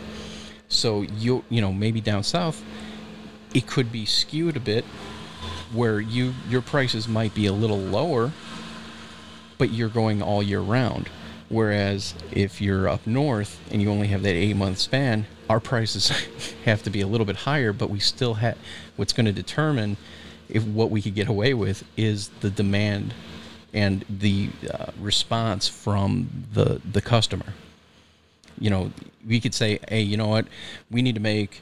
So 0.67 1.03
you 1.03 1.43
you 1.47 1.61
know 1.61 1.71
maybe 1.71 2.01
down 2.01 2.23
south, 2.23 2.63
it 3.53 3.67
could 3.67 3.91
be 3.91 4.07
skewed 4.07 4.57
a 4.57 4.59
bit 4.59 4.83
where 5.73 5.99
you 5.99 6.33
your 6.47 6.61
prices 6.61 7.07
might 7.07 7.33
be 7.33 7.45
a 7.45 7.53
little 7.53 7.79
lower 7.79 8.31
but 9.57 9.71
you're 9.71 9.89
going 9.89 10.21
all 10.21 10.43
year 10.43 10.59
round. 10.59 11.09
Whereas 11.49 12.15
if 12.31 12.59
you're 12.59 12.89
up 12.89 13.05
north 13.05 13.59
and 13.71 13.81
you 13.81 13.89
only 13.89 14.07
have 14.07 14.23
that 14.23 14.33
8 14.33 14.55
month 14.55 14.79
span 14.79 15.25
our 15.49 15.59
prices 15.59 16.09
have 16.65 16.83
to 16.83 16.89
be 16.89 17.01
a 17.01 17.07
little 17.07 17.25
bit 17.25 17.35
higher 17.35 17.71
but 17.71 17.89
we 17.89 17.99
still 17.99 18.35
have 18.35 18.57
what's 18.95 19.13
going 19.13 19.25
to 19.25 19.31
determine 19.31 19.97
if 20.49 20.63
what 20.65 20.89
we 20.89 21.01
could 21.01 21.15
get 21.15 21.27
away 21.27 21.53
with 21.53 21.83
is 21.95 22.29
the 22.41 22.49
demand 22.49 23.13
and 23.73 24.05
the 24.09 24.49
uh, 24.71 24.87
response 24.99 25.67
from 25.67 26.29
the 26.53 26.81
the 26.91 27.01
customer. 27.01 27.53
You 28.59 28.69
know 28.69 28.91
we 29.25 29.39
could 29.39 29.53
say 29.53 29.79
hey 29.87 30.01
you 30.01 30.17
know 30.17 30.27
what? 30.27 30.45
We 30.91 31.01
need 31.01 31.15
to 31.15 31.21
make 31.21 31.61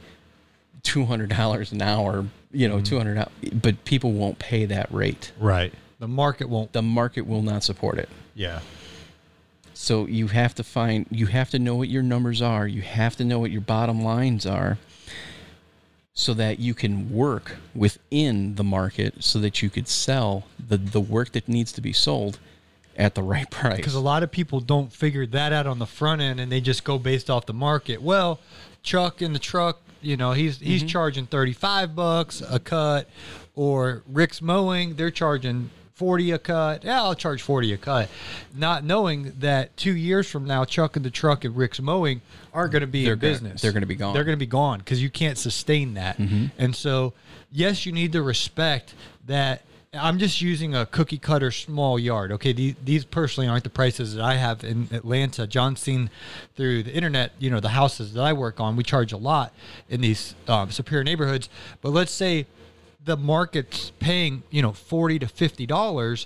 two 0.84 1.06
hundred 1.06 1.30
dollars 1.30 1.72
an 1.72 1.82
hour, 1.82 2.26
you 2.54 2.68
know, 2.68 2.76
mm-hmm. 2.76 2.84
two 2.84 2.98
hundred, 2.98 3.26
but 3.54 3.84
people 3.86 4.12
won't 4.14 4.40
pay 4.40 4.66
that 4.66 4.92
rate. 4.94 5.32
Right. 5.40 5.74
The 6.00 6.08
market 6.08 6.50
won't. 6.50 6.74
The 6.74 6.82
market 6.82 7.28
will 7.28 7.42
not 7.42 7.64
support 7.64 7.98
it. 7.98 8.10
Yeah. 8.36 8.62
So 9.74 10.06
you 10.06 10.28
have 10.28 10.54
to 10.56 10.64
find, 10.64 11.08
you 11.10 11.26
have 11.28 11.50
to 11.52 11.60
know 11.60 11.76
what 11.76 11.90
your 11.90 12.04
numbers 12.04 12.42
are. 12.42 12.68
You 12.68 12.82
have 12.82 13.16
to 13.16 13.24
know 13.24 13.40
what 13.40 13.52
your 13.52 13.62
bottom 13.62 14.04
lines 14.04 14.46
are, 14.46 14.78
so 16.14 16.34
that 16.36 16.60
you 16.60 16.74
can 16.74 17.10
work 17.10 17.56
within 17.74 18.56
the 18.56 18.64
market, 18.64 19.24
so 19.24 19.40
that 19.40 19.62
you 19.62 19.70
could 19.70 19.88
sell 19.88 20.46
the 20.60 20.78
the 20.78 21.02
work 21.02 21.32
that 21.32 21.48
needs 21.48 21.72
to 21.72 21.82
be 21.82 21.94
sold 21.94 22.40
at 22.98 23.16
the 23.16 23.24
right 23.24 23.50
price. 23.50 23.78
Because 23.78 23.96
a 23.96 24.00
lot 24.00 24.22
of 24.22 24.32
people 24.32 24.60
don't 24.60 24.92
figure 24.92 25.26
that 25.26 25.54
out 25.54 25.66
on 25.66 25.80
the 25.80 25.86
front 25.86 26.22
end, 26.22 26.40
and 26.40 26.52
they 26.52 26.62
just 26.62 26.84
go 26.84 27.00
based 27.00 27.30
off 27.30 27.46
the 27.46 27.54
market. 27.54 28.02
Well, 28.02 28.40
Chuck 28.84 29.22
in 29.22 29.34
the 29.34 29.40
truck, 29.40 29.80
you 30.02 30.18
know, 30.18 30.32
he's 30.32 30.60
he's 30.60 30.82
mm-hmm. 30.82 30.88
charging 30.88 31.26
thirty 31.26 31.54
five 31.54 31.96
bucks 31.96 32.42
a 32.48 32.60
cut, 32.60 33.10
or 33.56 34.04
Rick's 34.08 34.42
mowing, 34.42 34.96
they're 34.96 35.12
charging 35.12 35.70
forty 35.94 36.32
a 36.32 36.40
cut. 36.40 36.84
Yeah, 36.84 37.02
I'll 37.04 37.16
charge 37.16 37.42
forty 37.42 37.74
a 37.74 37.78
cut, 37.78 38.10
not 38.56 38.84
knowing 38.84 39.34
that 39.40 39.76
two 39.78 39.96
years 39.96 40.30
from 40.30 40.46
now, 40.46 40.66
Chuck 40.66 40.96
in 40.98 41.04
the 41.04 41.12
truck 41.12 41.46
and 41.46 41.56
Rick's 41.56 41.80
mowing 41.80 42.22
aren't 42.54 42.72
going 42.72 42.82
to 42.82 42.88
be 42.88 43.04
They're 43.04 43.14
in 43.14 43.20
gonna- 43.20 43.32
business. 43.34 43.62
they're 43.62 43.72
gonna 43.72 43.86
be 43.86 43.96
gone. 43.96 44.14
They're 44.14 44.24
going 44.24 44.38
to 44.38 44.44
be 44.44 44.48
gone 44.50 44.80
because 44.80 45.02
you 45.02 45.10
can't 45.10 45.38
sustain 45.38 45.94
that. 45.94 46.18
Mm-hmm. 46.18 46.48
And 46.58 46.76
so, 46.76 47.14
yes, 47.52 47.86
you 47.86 47.92
need 47.92 48.12
to 48.14 48.22
respect 48.22 48.94
that. 49.28 49.62
I'm 49.94 50.20
just 50.20 50.40
using 50.40 50.74
a 50.74 50.86
cookie 50.86 51.18
cutter 51.18 51.52
small 51.52 52.00
yard. 52.00 52.32
Okay, 52.32 52.54
these, 52.54 52.76
these 52.82 53.04
personally 53.04 53.50
aren't 53.50 53.66
the 53.66 53.70
prices 53.70 54.16
that 54.16 54.24
I 54.24 54.36
have 54.36 54.64
in 54.64 54.88
Atlanta. 54.94 55.46
John's 55.46 55.82
seen 55.82 56.10
through 56.56 56.84
the 56.84 56.94
internet, 56.94 57.34
you 57.40 57.50
know, 57.50 57.60
the 57.60 57.68
houses 57.68 58.14
that 58.14 58.24
I 58.24 58.32
work 58.32 58.62
on. 58.62 58.78
We 58.78 58.86
charge 58.86 59.12
a 59.12 59.18
lot 59.18 59.54
in 59.90 60.00
these 60.00 60.34
um, 60.48 60.72
superior 60.72 61.04
neighborhoods. 61.04 61.50
But 61.82 61.90
let's 61.90 62.14
say 62.14 62.46
the 63.04 63.18
market's 63.18 63.92
paying, 64.00 64.44
you 64.50 64.62
know, 64.62 64.72
forty 64.72 65.20
to 65.20 65.28
fifty 65.28 65.66
dollars 65.66 66.26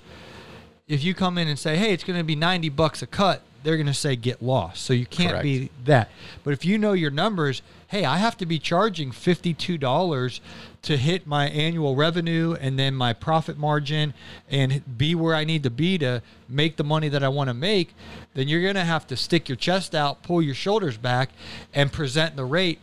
if 0.88 1.04
you 1.04 1.16
come 1.16 1.40
in 1.40 1.48
and 1.48 1.58
say, 1.58 1.76
"Hey, 1.76 1.92
it's 1.92 2.04
going 2.04 2.20
to 2.20 2.24
be 2.24 2.36
90 2.36 2.70
bucks 2.70 3.02
a 3.02 3.08
cut," 3.08 3.42
they're 3.66 3.78
going 3.78 3.88
to 3.88 3.94
say 3.94 4.16
get 4.16 4.42
lost. 4.42 4.84
So 4.84 4.94
you 4.94 5.08
can't 5.08 5.32
Correct. 5.32 5.44
be 5.44 5.70
that. 5.86 6.10
But 6.44 6.54
if 6.54 6.64
you 6.64 6.78
know 6.78 6.94
your 6.94 7.10
numbers, 7.10 7.64
hey, 7.88 8.06
I 8.06 8.18
have 8.18 8.38
to 8.38 8.46
be 8.46 8.60
charging 8.60 9.12
$52 9.12 10.40
to 10.84 10.98
hit 10.98 11.26
my 11.26 11.50
annual 11.50 11.96
revenue 11.96 12.56
and 12.62 12.78
then 12.78 12.94
my 12.94 13.12
profit 13.12 13.58
margin 13.58 14.14
and 14.50 14.98
be 14.98 15.16
where 15.16 15.34
I 15.34 15.44
need 15.44 15.64
to 15.64 15.72
be 15.72 15.98
to 15.98 16.22
make 16.48 16.78
the 16.78 16.84
money 16.84 17.10
that 17.10 17.24
I 17.24 17.28
want 17.28 17.48
to 17.48 17.56
make, 17.56 17.96
then 18.36 18.48
you're 18.48 18.62
going 18.62 18.76
to 18.76 18.84
have 18.86 19.08
to 19.08 19.18
stick 19.18 19.50
your 19.50 19.56
chest 19.56 19.96
out, 19.96 20.22
pull 20.22 20.44
your 20.44 20.56
shoulders 20.56 20.98
back 20.98 21.32
and 21.74 21.92
present 21.92 22.36
the 22.36 22.46
rate. 22.46 22.80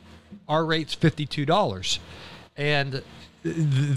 Our 0.48 0.64
rate's 0.64 0.96
$52. 0.96 2.00
And 2.56 3.02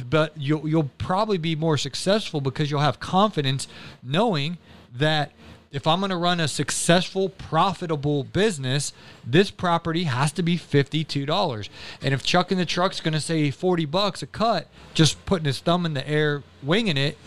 but 0.09 0.33
you'll 0.37 0.67
you'll 0.67 0.89
probably 0.97 1.37
be 1.37 1.55
more 1.55 1.77
successful 1.77 2.41
because 2.41 2.71
you'll 2.71 2.79
have 2.79 2.99
confidence 2.99 3.67
knowing 4.01 4.57
that 4.91 5.31
if 5.75 5.85
I'm 5.85 5.99
going 5.99 6.09
to 6.09 6.15
run 6.15 6.39
a 6.39 6.47
successful, 6.47 7.27
profitable 7.27 8.23
business, 8.23 8.93
this 9.25 9.51
property 9.51 10.05
has 10.05 10.31
to 10.33 10.41
be 10.41 10.57
$52. 10.57 11.69
And 12.01 12.13
if 12.13 12.23
Chuck 12.23 12.51
in 12.51 12.57
the 12.57 12.65
truck's 12.65 13.01
going 13.01 13.13
to 13.13 13.19
say 13.19 13.51
40 13.51 13.83
bucks 13.83 14.23
a 14.23 14.27
cut, 14.27 14.67
just 14.93 15.23
putting 15.25 15.45
his 15.45 15.59
thumb 15.59 15.85
in 15.85 15.93
the 15.93 16.07
air, 16.07 16.43
winging 16.63 16.95
it, 16.95 17.17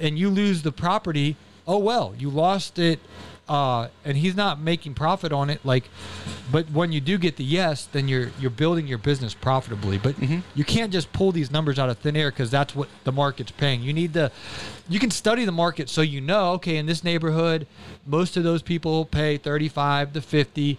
and 0.00 0.18
you 0.18 0.30
lose 0.30 0.62
the 0.62 0.72
property, 0.72 1.36
oh 1.64 1.78
well, 1.78 2.12
you 2.18 2.28
lost 2.28 2.78
it. 2.80 2.98
Uh, 3.48 3.86
and 4.04 4.16
he's 4.16 4.34
not 4.34 4.58
making 4.58 4.92
profit 4.94 5.32
on 5.32 5.50
it. 5.50 5.64
Like, 5.64 5.88
but 6.50 6.68
when 6.70 6.90
you 6.90 7.00
do 7.00 7.16
get 7.16 7.36
the 7.36 7.44
yes, 7.44 7.86
then 7.86 8.08
you're 8.08 8.32
you're 8.40 8.50
building 8.50 8.88
your 8.88 8.98
business 8.98 9.34
profitably. 9.34 9.98
But 9.98 10.16
you 10.56 10.64
can't 10.64 10.92
just 10.92 11.12
pull 11.12 11.30
these 11.30 11.48
numbers 11.52 11.78
out 11.78 11.88
of 11.88 11.96
thin 11.98 12.16
air 12.16 12.32
because 12.32 12.50
that's 12.50 12.74
what 12.74 12.88
the 13.04 13.12
market's 13.12 13.52
paying. 13.52 13.82
You 13.82 13.92
need 13.92 14.14
to, 14.14 14.32
you 14.88 14.98
can 14.98 15.12
study 15.12 15.44
the 15.44 15.52
market 15.52 15.88
so 15.88 16.00
you 16.02 16.20
know. 16.20 16.54
Okay, 16.54 16.76
in 16.76 16.86
this 16.86 17.04
neighborhood, 17.04 17.68
most 18.04 18.36
of 18.36 18.42
those 18.42 18.62
people 18.62 19.04
pay 19.04 19.36
thirty 19.36 19.68
five 19.68 20.12
to 20.14 20.20
fifty. 20.20 20.78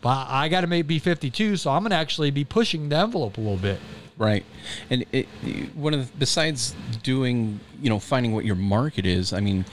But 0.00 0.28
I 0.30 0.48
got 0.48 0.62
to 0.62 0.66
maybe 0.66 0.94
be 0.94 0.98
fifty 0.98 1.28
two, 1.28 1.56
so 1.56 1.72
I'm 1.72 1.82
gonna 1.82 1.94
actually 1.94 2.30
be 2.30 2.44
pushing 2.44 2.88
the 2.88 2.96
envelope 2.96 3.36
a 3.36 3.40
little 3.40 3.58
bit. 3.58 3.80
Right, 4.16 4.44
and 4.88 5.04
it, 5.12 5.28
one 5.74 5.92
of 5.94 6.10
the, 6.10 6.18
besides 6.18 6.74
doing, 7.02 7.60
you 7.82 7.90
know, 7.90 7.98
finding 7.98 8.32
what 8.32 8.44
your 8.44 8.56
market 8.56 9.06
is. 9.06 9.32
I 9.32 9.40
mean, 9.40 9.64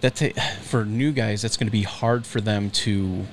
that's 0.00 0.22
a, 0.22 0.32
for 0.62 0.84
new 0.84 1.12
guys. 1.12 1.42
That's 1.42 1.56
going 1.56 1.66
to 1.66 1.72
be 1.72 1.82
hard 1.82 2.26
for 2.26 2.40
them 2.40 2.70
to. 2.70 3.24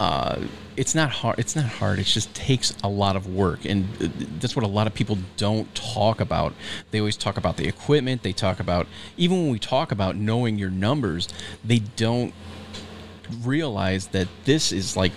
Uh, 0.00 0.40
it's 0.76 0.94
not 0.94 1.10
hard. 1.10 1.38
It's 1.38 1.54
not 1.54 1.66
hard. 1.66 1.98
It 1.98 2.06
just 2.06 2.34
takes 2.34 2.74
a 2.82 2.88
lot 2.88 3.14
of 3.14 3.26
work, 3.26 3.64
and 3.64 3.86
that's 4.40 4.56
what 4.56 4.64
a 4.64 4.68
lot 4.68 4.86
of 4.86 4.94
people 4.94 5.18
don't 5.36 5.72
talk 5.74 6.20
about. 6.20 6.54
They 6.90 6.98
always 6.98 7.16
talk 7.16 7.36
about 7.36 7.56
the 7.56 7.68
equipment. 7.68 8.22
They 8.22 8.32
talk 8.32 8.58
about 8.58 8.86
even 9.16 9.42
when 9.42 9.50
we 9.52 9.58
talk 9.58 9.92
about 9.92 10.16
knowing 10.16 10.58
your 10.58 10.70
numbers, 10.70 11.28
they 11.64 11.80
don't 11.96 12.34
realize 13.42 14.08
that 14.08 14.28
this 14.44 14.72
is 14.72 14.96
like 14.96 15.12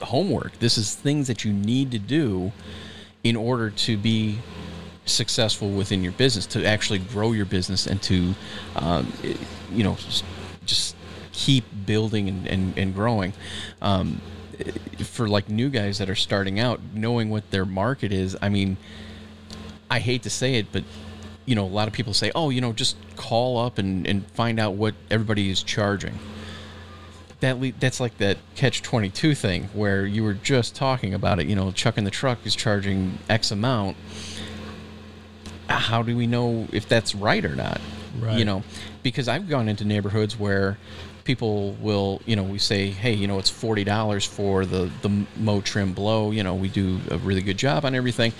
homework. 0.00 0.58
This 0.58 0.78
is 0.78 0.94
things 0.94 1.26
that 1.26 1.44
you 1.44 1.52
need 1.52 1.90
to 1.92 1.98
do 1.98 2.52
in 3.24 3.36
order 3.36 3.70
to 3.70 3.96
be 3.96 4.38
successful 5.04 5.70
within 5.70 6.02
your 6.02 6.12
business, 6.12 6.46
to 6.46 6.64
actually 6.64 6.98
grow 6.98 7.32
your 7.32 7.46
business, 7.46 7.86
and 7.86 8.00
to, 8.02 8.34
um, 8.76 9.12
you 9.72 9.84
know, 9.84 9.96
just 10.64 10.96
keep 11.32 11.64
building 11.86 12.28
and, 12.28 12.46
and, 12.46 12.78
and 12.78 12.94
growing. 12.94 13.32
Um, 13.80 14.20
for 14.98 15.28
like 15.28 15.48
new 15.48 15.70
guys 15.70 15.98
that 15.98 16.08
are 16.08 16.14
starting 16.14 16.60
out, 16.60 16.80
knowing 16.94 17.30
what 17.30 17.50
their 17.50 17.64
market 17.64 18.12
is, 18.12 18.36
I 18.40 18.48
mean, 18.48 18.76
I 19.90 19.98
hate 19.98 20.22
to 20.22 20.30
say 20.30 20.54
it, 20.54 20.66
but 20.72 20.84
you 21.44 21.54
know, 21.54 21.64
a 21.64 21.66
lot 21.66 21.88
of 21.88 21.94
people 21.94 22.14
say, 22.14 22.30
"Oh, 22.34 22.50
you 22.50 22.60
know, 22.60 22.72
just 22.72 22.96
call 23.16 23.58
up 23.58 23.78
and, 23.78 24.06
and 24.06 24.26
find 24.30 24.60
out 24.60 24.74
what 24.74 24.94
everybody 25.10 25.50
is 25.50 25.62
charging." 25.62 26.18
That 27.40 27.60
le- 27.60 27.72
that's 27.72 27.98
like 27.98 28.16
that 28.18 28.38
catch 28.54 28.82
twenty 28.82 29.10
two 29.10 29.34
thing 29.34 29.64
where 29.74 30.06
you 30.06 30.22
were 30.22 30.34
just 30.34 30.76
talking 30.76 31.12
about 31.12 31.40
it. 31.40 31.46
You 31.48 31.56
know, 31.56 31.72
Chuck 31.72 31.98
in 31.98 32.04
the 32.04 32.10
truck 32.10 32.38
is 32.46 32.54
charging 32.54 33.18
X 33.28 33.50
amount. 33.50 33.96
How 35.78 36.02
do 36.02 36.16
we 36.16 36.26
know 36.26 36.66
if 36.72 36.88
that's 36.88 37.14
right 37.14 37.44
or 37.44 37.54
not? 37.54 37.80
Right. 38.20 38.38
You 38.38 38.44
know, 38.44 38.62
because 39.02 39.28
I've 39.28 39.48
gone 39.48 39.68
into 39.68 39.84
neighborhoods 39.84 40.38
where 40.38 40.78
people 41.24 41.72
will, 41.74 42.20
you 42.26 42.36
know, 42.36 42.42
we 42.42 42.58
say, 42.58 42.88
hey, 42.88 43.12
you 43.12 43.26
know, 43.26 43.38
it's 43.38 43.50
forty 43.50 43.84
dollars 43.84 44.24
for 44.24 44.66
the 44.66 44.90
the 45.02 45.26
mow 45.36 45.60
trim 45.60 45.92
blow. 45.92 46.30
You 46.30 46.42
know, 46.42 46.54
we 46.54 46.68
do 46.68 47.00
a 47.10 47.18
really 47.18 47.42
good 47.42 47.56
job 47.56 47.84
on 47.84 47.94
everything, 47.94 48.32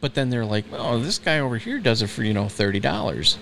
but 0.00 0.14
then 0.14 0.30
they're 0.30 0.44
like, 0.44 0.64
oh, 0.72 0.98
this 0.98 1.18
guy 1.18 1.38
over 1.38 1.58
here 1.58 1.78
does 1.78 2.02
it 2.02 2.08
for 2.08 2.22
you 2.22 2.34
know 2.34 2.48
thirty 2.48 2.80
dollars. 2.80 3.38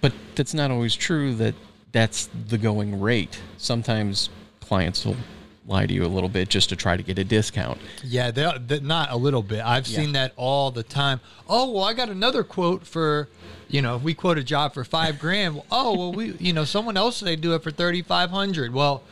But 0.00 0.12
that's 0.34 0.54
not 0.54 0.70
always 0.70 0.94
true. 0.94 1.34
That 1.34 1.54
that's 1.92 2.28
the 2.48 2.58
going 2.58 3.00
rate. 3.00 3.40
Sometimes 3.56 4.28
clients 4.60 5.04
will 5.04 5.16
lie 5.66 5.86
to 5.86 5.94
you 5.94 6.04
a 6.04 6.08
little 6.08 6.28
bit 6.28 6.48
just 6.48 6.68
to 6.70 6.76
try 6.76 6.96
to 6.96 7.02
get 7.02 7.18
a 7.18 7.24
discount. 7.24 7.78
Yeah, 8.02 8.30
they 8.30 8.50
they- 8.66 8.80
not 8.80 9.10
a 9.10 9.16
little 9.16 9.42
bit. 9.42 9.64
I've 9.64 9.86
Yeah. 9.86 9.96
seen 10.00 10.12
that 10.12 10.32
all 10.36 10.70
the 10.70 10.82
time. 10.82 11.20
Oh 11.48 11.70
well, 11.70 11.84
I 11.84 11.94
got 11.94 12.08
another 12.10 12.44
quote 12.44 12.86
for, 12.86 13.28
you 13.68 13.80
know, 13.82 13.96
if 13.96 14.02
we 14.02 14.14
quote 14.14 14.38
a 14.38 14.44
job 14.44 14.74
for 14.74 14.84
five 14.84 15.18
grand. 15.18 15.54
Well, 15.54 15.66
oh 15.70 15.96
well, 15.98 16.12
we 16.12 16.34
you 16.38 16.52
know 16.52 16.64
someone 16.64 16.96
else 16.96 17.20
they 17.20 17.36
do 17.36 17.54
it 17.54 17.62
for 17.62 17.70
thirty 17.70 18.02
five 18.02 18.30
hundred. 18.30 18.72
Well, 18.74 19.02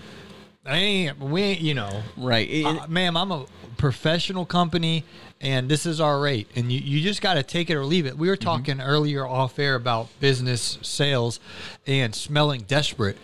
I 0.66 0.76
ain't 0.76 1.18
we 1.18 1.42
ain't 1.42 1.60
you 1.60 1.74
know, 1.74 2.02
Right. 2.16 2.48
It- 2.50 2.64
uh, 2.66 2.86
ma'am, 2.88 3.16
I'm 3.16 3.32
a 3.32 3.46
professional 3.78 4.44
company 4.44 5.02
and 5.40 5.68
this 5.68 5.86
is 5.86 6.00
our 6.00 6.20
rate 6.20 6.48
and 6.54 6.70
you, 6.70 6.78
you 6.78 7.00
just 7.00 7.20
got 7.20 7.34
to 7.34 7.42
take 7.42 7.68
it 7.68 7.74
or 7.74 7.84
leave 7.84 8.06
it. 8.06 8.16
We 8.16 8.28
were 8.28 8.36
talking 8.36 8.80
earlier 8.80 9.26
off 9.26 9.58
air 9.58 9.74
about 9.74 10.08
business 10.20 10.78
sales 10.82 11.40
and 11.84 12.14
smelling 12.14 12.60
desperate 12.68 13.16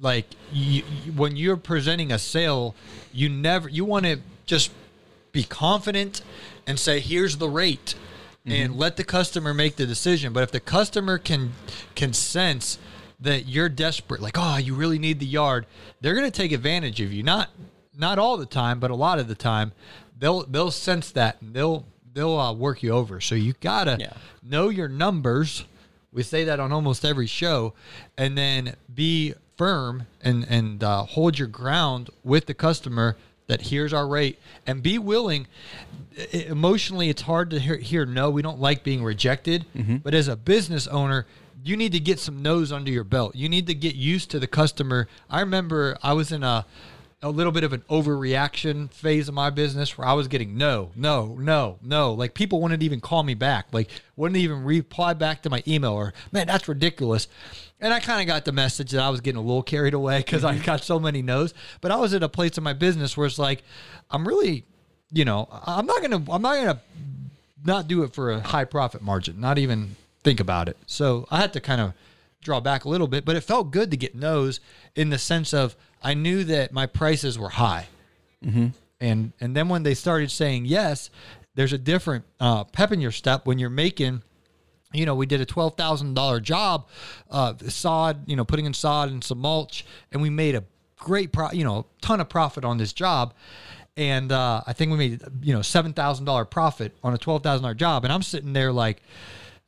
like 0.00 0.26
you, 0.52 0.82
when 1.14 1.36
you're 1.36 1.56
presenting 1.56 2.12
a 2.12 2.18
sale, 2.18 2.74
you 3.12 3.28
never 3.28 3.68
you 3.68 3.84
want 3.84 4.04
to 4.06 4.20
just 4.46 4.70
be 5.32 5.44
confident 5.44 6.22
and 6.66 6.78
say 6.78 7.00
here's 7.00 7.36
the 7.38 7.48
rate 7.48 7.94
and 8.46 8.76
let 8.76 8.96
the 8.98 9.04
customer 9.04 9.54
make 9.54 9.76
the 9.76 9.86
decision. 9.86 10.32
But 10.34 10.42
if 10.42 10.50
the 10.50 10.60
customer 10.60 11.16
can 11.18 11.52
can 11.94 12.12
sense 12.12 12.78
that 13.20 13.46
you're 13.46 13.70
desperate, 13.70 14.20
like 14.20 14.36
oh 14.38 14.58
you 14.58 14.74
really 14.74 14.98
need 14.98 15.18
the 15.18 15.26
yard, 15.26 15.66
they're 16.00 16.14
going 16.14 16.30
to 16.30 16.36
take 16.42 16.52
advantage 16.52 17.00
of 17.00 17.12
you. 17.12 17.22
Not 17.22 17.48
not 17.96 18.18
all 18.18 18.36
the 18.36 18.44
time, 18.46 18.80
but 18.80 18.90
a 18.90 18.94
lot 18.94 19.18
of 19.18 19.28
the 19.28 19.34
time, 19.34 19.72
they'll 20.18 20.42
they'll 20.44 20.70
sense 20.70 21.10
that 21.12 21.40
and 21.40 21.54
they'll 21.54 21.86
they'll 22.12 22.38
uh, 22.38 22.52
work 22.52 22.82
you 22.82 22.90
over. 22.92 23.20
So 23.20 23.34
you 23.34 23.54
gotta 23.60 23.96
Yeah. 23.98 24.12
know 24.42 24.68
your 24.68 24.88
numbers. 24.88 25.64
We 26.12 26.22
say 26.22 26.44
that 26.44 26.60
on 26.60 26.70
almost 26.70 27.04
every 27.04 27.26
show, 27.26 27.72
and 28.18 28.36
then 28.38 28.76
be 28.94 29.34
firm 29.56 30.06
and 30.22 30.46
and 30.48 30.82
uh, 30.82 31.04
hold 31.04 31.38
your 31.38 31.48
ground 31.48 32.10
with 32.22 32.46
the 32.46 32.54
customer. 32.54 33.16
That 33.46 33.60
here's 33.62 33.92
our 33.92 34.08
rate, 34.08 34.38
and 34.66 34.82
be 34.82 34.98
willing. 34.98 35.46
Emotionally, 36.32 37.10
it's 37.10 37.22
hard 37.22 37.50
to 37.50 37.58
hear, 37.58 37.76
hear 37.76 38.06
no. 38.06 38.30
We 38.30 38.40
don't 38.40 38.58
like 38.60 38.82
being 38.84 39.04
rejected, 39.04 39.66
but 40.02 40.14
as 40.14 40.28
a 40.28 40.36
business 40.36 40.86
owner, 40.86 41.26
you 41.62 41.76
need 41.76 41.92
to 41.92 42.00
get 42.00 42.18
some 42.18 42.40
nose 42.42 42.72
under 42.72 42.90
your 42.90 43.04
belt. 43.04 43.34
You 43.36 43.48
need 43.50 43.66
to 43.66 43.74
get 43.74 43.94
used 43.96 44.30
to 44.30 44.38
the 44.38 44.46
customer. 44.46 45.08
I 45.28 45.40
remember 45.40 45.98
I 46.02 46.14
was 46.14 46.32
in 46.32 46.42
a 46.42 46.64
a 47.22 47.30
little 47.30 47.52
bit 47.52 47.64
of 47.64 47.72
an 47.72 47.82
overreaction 47.88 48.90
phase 48.90 49.28
of 49.28 49.34
my 49.34 49.48
business 49.48 49.96
where 49.96 50.06
I 50.06 50.12
was 50.12 50.28
getting 50.28 50.58
no, 50.58 50.90
no, 50.94 51.36
no, 51.38 51.78
no. 51.82 52.12
Like 52.12 52.34
people 52.34 52.60
wouldn't 52.60 52.82
even 52.82 53.00
call 53.00 53.22
me 53.22 53.32
back. 53.32 53.66
Like 53.72 53.90
wouldn't 54.14 54.36
even 54.36 54.62
reply 54.62 55.14
back 55.14 55.42
to 55.42 55.50
my 55.50 55.62
email 55.66 55.92
or 55.92 56.12
man, 56.32 56.46
that's 56.46 56.68
ridiculous. 56.68 57.26
And 57.80 57.92
I 57.92 58.00
kind 58.00 58.20
of 58.20 58.26
got 58.26 58.44
the 58.44 58.52
message 58.52 58.92
that 58.92 59.02
I 59.02 59.10
was 59.10 59.20
getting 59.20 59.38
a 59.38 59.42
little 59.42 59.62
carried 59.62 59.94
away 59.94 60.18
because 60.18 60.44
I 60.44 60.56
got 60.58 60.82
so 60.84 60.98
many 60.98 61.22
no's. 61.22 61.52
But 61.80 61.90
I 61.90 61.96
was 61.96 62.14
at 62.14 62.22
a 62.22 62.28
place 62.28 62.56
in 62.56 62.64
my 62.64 62.72
business 62.72 63.16
where 63.16 63.26
it's 63.26 63.38
like, 63.38 63.62
I'm 64.10 64.26
really, 64.26 64.64
you 65.12 65.24
know, 65.24 65.48
I'm 65.50 65.86
not 65.86 66.00
gonna, 66.00 66.22
I'm 66.30 66.42
not 66.42 66.56
gonna 66.56 66.80
not 67.64 67.88
do 67.88 68.02
it 68.02 68.14
for 68.14 68.30
a 68.30 68.40
high 68.40 68.64
profit 68.64 69.02
margin. 69.02 69.40
Not 69.40 69.58
even 69.58 69.96
think 70.22 70.40
about 70.40 70.68
it. 70.68 70.76
So 70.86 71.26
I 71.30 71.40
had 71.40 71.52
to 71.54 71.60
kind 71.60 71.80
of 71.80 71.94
draw 72.42 72.60
back 72.60 72.84
a 72.84 72.88
little 72.88 73.08
bit, 73.08 73.24
but 73.24 73.36
it 73.36 73.40
felt 73.40 73.70
good 73.70 73.90
to 73.90 73.96
get 73.96 74.14
no's 74.14 74.60
in 74.94 75.10
the 75.10 75.18
sense 75.18 75.52
of 75.52 75.74
I 76.02 76.14
knew 76.14 76.44
that 76.44 76.72
my 76.72 76.86
prices 76.86 77.38
were 77.38 77.48
high, 77.48 77.88
mm-hmm. 78.44 78.68
and 79.00 79.32
and 79.40 79.56
then 79.56 79.68
when 79.68 79.82
they 79.82 79.94
started 79.94 80.30
saying 80.30 80.66
yes, 80.66 81.10
there's 81.54 81.72
a 81.72 81.78
different 81.78 82.24
uh, 82.38 82.64
pep 82.64 82.92
in 82.92 83.00
your 83.00 83.12
step 83.12 83.46
when 83.46 83.58
you're 83.58 83.70
making. 83.70 84.22
You 84.94 85.06
know, 85.06 85.14
we 85.14 85.26
did 85.26 85.40
a 85.40 85.46
twelve 85.46 85.76
thousand 85.76 86.14
dollar 86.14 86.40
job, 86.40 86.88
uh, 87.30 87.54
sod. 87.68 88.28
You 88.28 88.36
know, 88.36 88.44
putting 88.44 88.66
in 88.66 88.74
sod 88.74 89.10
and 89.10 89.22
some 89.22 89.38
mulch, 89.38 89.84
and 90.12 90.22
we 90.22 90.30
made 90.30 90.54
a 90.54 90.64
great 90.96 91.32
pro. 91.32 91.50
You 91.50 91.64
know, 91.64 91.86
ton 92.00 92.20
of 92.20 92.28
profit 92.28 92.64
on 92.64 92.78
this 92.78 92.92
job, 92.92 93.34
and 93.96 94.32
uh, 94.32 94.62
I 94.66 94.72
think 94.72 94.92
we 94.92 94.98
made 94.98 95.22
you 95.42 95.52
know 95.54 95.62
seven 95.62 95.92
thousand 95.92 96.24
dollar 96.24 96.44
profit 96.44 96.92
on 97.02 97.14
a 97.14 97.18
twelve 97.18 97.42
thousand 97.42 97.62
dollar 97.62 97.74
job, 97.74 98.04
and 98.04 98.12
I'm 98.12 98.22
sitting 98.22 98.52
there 98.52 98.72
like, 98.72 99.02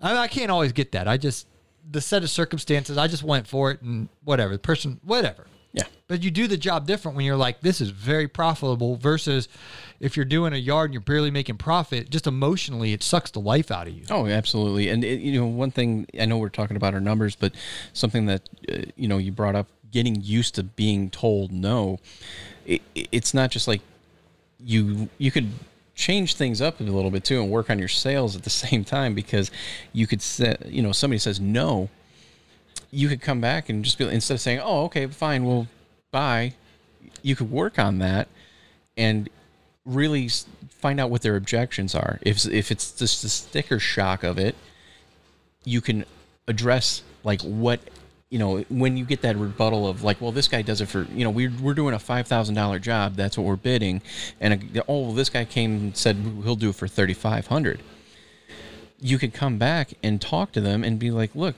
I, 0.00 0.16
I 0.16 0.28
can't 0.28 0.50
always 0.50 0.72
get 0.72 0.92
that. 0.92 1.08
I 1.08 1.16
just 1.16 1.46
the 1.90 2.00
set 2.00 2.22
of 2.22 2.30
circumstances. 2.30 2.98
I 2.98 3.08
just 3.08 3.22
went 3.22 3.46
for 3.46 3.70
it, 3.70 3.82
and 3.82 4.08
whatever 4.24 4.52
the 4.52 4.58
person, 4.58 5.00
whatever. 5.04 5.46
Yeah. 5.76 5.84
But 6.08 6.22
you 6.22 6.30
do 6.30 6.46
the 6.46 6.56
job 6.56 6.86
different 6.86 7.16
when 7.16 7.26
you're 7.26 7.36
like, 7.36 7.60
this 7.60 7.80
is 7.80 7.90
very 7.90 8.26
profitable 8.26 8.96
versus 8.96 9.46
if 10.00 10.16
you're 10.16 10.24
doing 10.24 10.54
a 10.54 10.56
yard 10.56 10.86
and 10.86 10.94
you're 10.94 11.02
barely 11.02 11.30
making 11.30 11.58
profit, 11.58 12.08
just 12.08 12.26
emotionally, 12.26 12.94
it 12.94 13.02
sucks 13.02 13.30
the 13.30 13.40
life 13.40 13.70
out 13.70 13.86
of 13.86 13.92
you. 13.92 14.04
Oh, 14.10 14.26
absolutely. 14.26 14.88
And 14.88 15.04
it, 15.04 15.20
you 15.20 15.38
know, 15.38 15.46
one 15.46 15.70
thing 15.70 16.06
I 16.18 16.24
know 16.24 16.38
we're 16.38 16.48
talking 16.48 16.76
about 16.76 16.94
our 16.94 17.00
numbers, 17.00 17.36
but 17.36 17.52
something 17.92 18.26
that 18.26 18.48
uh, 18.72 18.78
you 18.96 19.06
know 19.06 19.18
you 19.18 19.32
brought 19.32 19.54
up, 19.54 19.68
getting 19.92 20.20
used 20.22 20.54
to 20.54 20.62
being 20.62 21.10
told 21.10 21.52
no. 21.52 21.98
It, 22.64 22.80
it's 22.94 23.34
not 23.34 23.50
just 23.50 23.68
like 23.68 23.82
you 24.58 25.10
you 25.18 25.30
could 25.30 25.50
change 25.94 26.36
things 26.36 26.60
up 26.60 26.80
a 26.80 26.82
little 26.82 27.10
bit 27.10 27.24
too 27.24 27.42
and 27.42 27.50
work 27.50 27.68
on 27.68 27.78
your 27.78 27.88
sales 27.88 28.34
at 28.34 28.44
the 28.44 28.50
same 28.64 28.82
time 28.82 29.14
because 29.14 29.50
you 29.92 30.06
could 30.06 30.22
say 30.22 30.56
you 30.66 30.82
know 30.82 30.92
somebody 30.92 31.18
says 31.18 31.38
no 31.38 31.90
you 32.96 33.08
could 33.08 33.20
come 33.20 33.40
back 33.40 33.68
and 33.68 33.84
just 33.84 33.98
be 33.98 34.08
instead 34.08 34.34
of 34.34 34.40
saying 34.40 34.60
oh 34.62 34.84
okay 34.84 35.06
fine 35.06 35.44
well 35.44 35.66
bye 36.10 36.52
you 37.22 37.36
could 37.36 37.50
work 37.50 37.78
on 37.78 37.98
that 37.98 38.28
and 38.96 39.28
really 39.84 40.28
find 40.68 41.00
out 41.00 41.10
what 41.10 41.22
their 41.22 41.36
objections 41.36 41.94
are. 41.94 42.18
If 42.22 42.46
if 42.46 42.70
it's 42.70 42.92
just 42.92 43.22
the 43.22 43.28
sticker 43.28 43.78
shock 43.78 44.22
of 44.22 44.38
it 44.38 44.54
you 45.64 45.80
can 45.80 46.04
address 46.46 47.02
like 47.24 47.42
what 47.42 47.80
you 48.30 48.38
know 48.38 48.58
when 48.68 48.96
you 48.96 49.04
get 49.04 49.22
that 49.22 49.36
rebuttal 49.36 49.88
of 49.88 50.04
like 50.04 50.20
well 50.20 50.32
this 50.32 50.46
guy 50.48 50.62
does 50.62 50.80
it 50.80 50.86
for 50.86 51.06
you 51.12 51.24
know 51.24 51.30
we're, 51.30 51.52
we're 51.60 51.74
doing 51.74 51.92
a 51.92 51.98
$5000 51.98 52.80
job 52.80 53.16
that's 53.16 53.36
what 53.36 53.44
we're 53.44 53.56
bidding 53.56 54.00
and 54.40 54.76
a, 54.76 54.84
oh 54.86 55.12
this 55.12 55.28
guy 55.28 55.44
came 55.44 55.72
and 55.76 55.96
said 55.96 56.16
he'll 56.44 56.54
do 56.54 56.70
it 56.70 56.76
for 56.76 56.86
3500 56.86 57.80
you 59.00 59.18
could 59.18 59.34
come 59.34 59.58
back 59.58 59.94
and 60.04 60.20
talk 60.20 60.52
to 60.52 60.60
them 60.60 60.84
and 60.84 61.00
be 61.00 61.10
like 61.10 61.34
look 61.34 61.56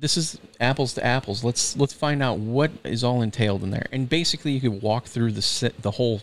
this 0.00 0.16
is 0.16 0.38
apples 0.60 0.94
to 0.94 1.04
apples. 1.04 1.44
Let's 1.44 1.76
let's 1.76 1.92
find 1.92 2.22
out 2.22 2.38
what 2.38 2.70
is 2.84 3.04
all 3.04 3.22
entailed 3.22 3.62
in 3.62 3.70
there. 3.70 3.86
And 3.92 4.08
basically 4.08 4.52
you 4.52 4.60
could 4.60 4.82
walk 4.82 5.04
through 5.04 5.32
the 5.32 5.72
the 5.80 5.92
whole 5.92 6.22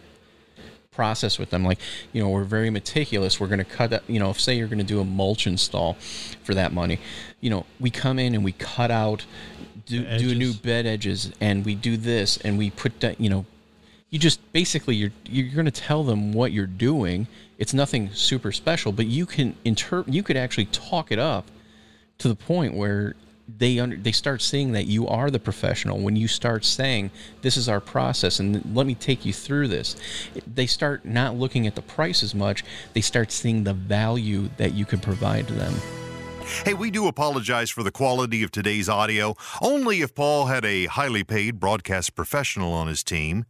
process 0.91 1.38
with 1.38 1.52
them. 1.52 1.63
Like 1.63 1.80
you 2.12 2.21
know 2.21 2.30
we're 2.30 2.43
very 2.43 2.69
meticulous. 2.69 3.39
We're 3.39 3.47
going 3.47 3.60
to 3.60 3.65
cut 3.65 4.04
you 4.10 4.19
know 4.19 4.32
if 4.32 4.41
say 4.41 4.58
you're 4.58 4.67
going 4.67 4.80
to 4.80 4.84
do 4.84 4.99
a 4.99 5.06
mulch 5.06 5.47
install 5.47 5.93
for 6.43 6.54
that 6.54 6.71
money 6.73 6.99
you 7.41 7.49
know 7.49 7.65
we 7.80 7.89
come 7.89 8.19
in 8.19 8.34
and 8.34 8.43
we 8.43 8.52
cut 8.54 8.91
out 8.91 9.25
do, 9.86 10.04
do 10.17 10.36
new 10.36 10.54
bed 10.54 10.86
edges 10.86 11.32
and 11.39 11.65
we 11.65 11.75
do 11.75 11.97
this 11.97 12.38
and 12.38 12.58
we 12.58 12.69
put 12.69 12.99
that 12.99 13.19
you 13.21 13.30
know 13.30 13.45
you 14.10 14.19
just 14.19 14.39
basically 14.54 14.95
you're 14.95 15.12
you're 15.25 15.54
going 15.54 15.65
to 15.65 15.71
tell 15.71 16.04
them 16.04 16.32
what 16.34 16.52
you're 16.52 16.65
doing. 16.65 17.28
It's 17.58 17.73
nothing 17.73 18.13
super 18.13 18.52
special 18.52 18.91
but 18.91 19.06
you 19.06 19.25
can 19.25 19.56
inter 19.65 20.04
you 20.08 20.23
could 20.23 20.38
actually 20.38 20.65
talk 20.65 21.12
it 21.12 21.19
up 21.19 21.49
to 22.19 22.28
the 22.28 22.36
point 22.36 22.73
where 22.73 23.15
they 23.57 23.79
under, 23.79 23.95
they 23.95 24.12
start 24.12 24.41
seeing 24.41 24.73
that 24.73 24.88
you 24.88 25.07
are 25.07 25.31
the 25.31 25.39
professional. 25.39 25.99
When 25.99 26.15
you 26.15 26.27
start 26.27 26.65
saying 26.65 27.12
this 27.41 27.57
is 27.57 27.69
our 27.69 27.79
process 27.79 28.39
and 28.39 28.62
let 28.75 28.86
me 28.86 28.95
take 28.95 29.25
you 29.25 29.33
through 29.33 29.69
this 29.69 29.95
they 30.57 30.65
start 30.65 31.05
not 31.05 31.36
looking 31.36 31.67
at 31.67 31.75
the 31.75 31.81
price 31.81 32.23
as 32.23 32.33
much. 32.33 32.63
They 32.93 33.01
start 33.01 33.31
seeing 33.31 33.63
the 33.63 33.73
value 33.73 34.49
that 34.57 34.73
you 34.73 34.86
can 34.86 34.99
provide 34.99 35.47
to 35.47 35.53
them. 35.53 35.73
Hey, 36.65 36.73
we 36.73 36.91
do 36.91 37.07
apologize 37.07 37.69
for 37.69 37.83
the 37.83 37.91
quality 37.91 38.41
of 38.41 38.51
today's 38.51 38.88
audio, 38.88 39.36
only 39.62 40.01
if 40.01 40.15
Paul 40.15 40.45
had 40.45 40.63
a 40.63 40.86
highly 40.86 41.23
paid 41.23 41.60
broadcast 41.60 42.15
professional 42.15 42.71
on 42.71 42.88
his 42.88 43.03
team. 43.03 43.45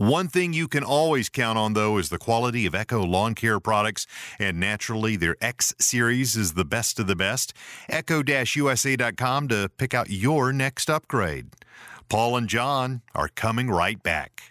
One 0.00 0.28
thing 0.28 0.54
you 0.54 0.66
can 0.66 0.82
always 0.82 1.28
count 1.28 1.58
on, 1.58 1.74
though, 1.74 1.98
is 1.98 2.08
the 2.08 2.16
quality 2.16 2.64
of 2.64 2.74
Echo 2.74 3.04
lawn 3.04 3.34
care 3.34 3.60
products, 3.60 4.06
and 4.38 4.58
naturally, 4.58 5.14
their 5.14 5.36
X 5.42 5.74
series 5.78 6.36
is 6.36 6.54
the 6.54 6.64
best 6.64 6.98
of 6.98 7.06
the 7.06 7.14
best. 7.14 7.52
Echo-USA.com 7.86 9.48
to 9.48 9.70
pick 9.76 9.92
out 9.92 10.08
your 10.08 10.54
next 10.54 10.88
upgrade. 10.88 11.48
Paul 12.08 12.38
and 12.38 12.48
John 12.48 13.02
are 13.14 13.28
coming 13.28 13.68
right 13.68 14.02
back. 14.02 14.49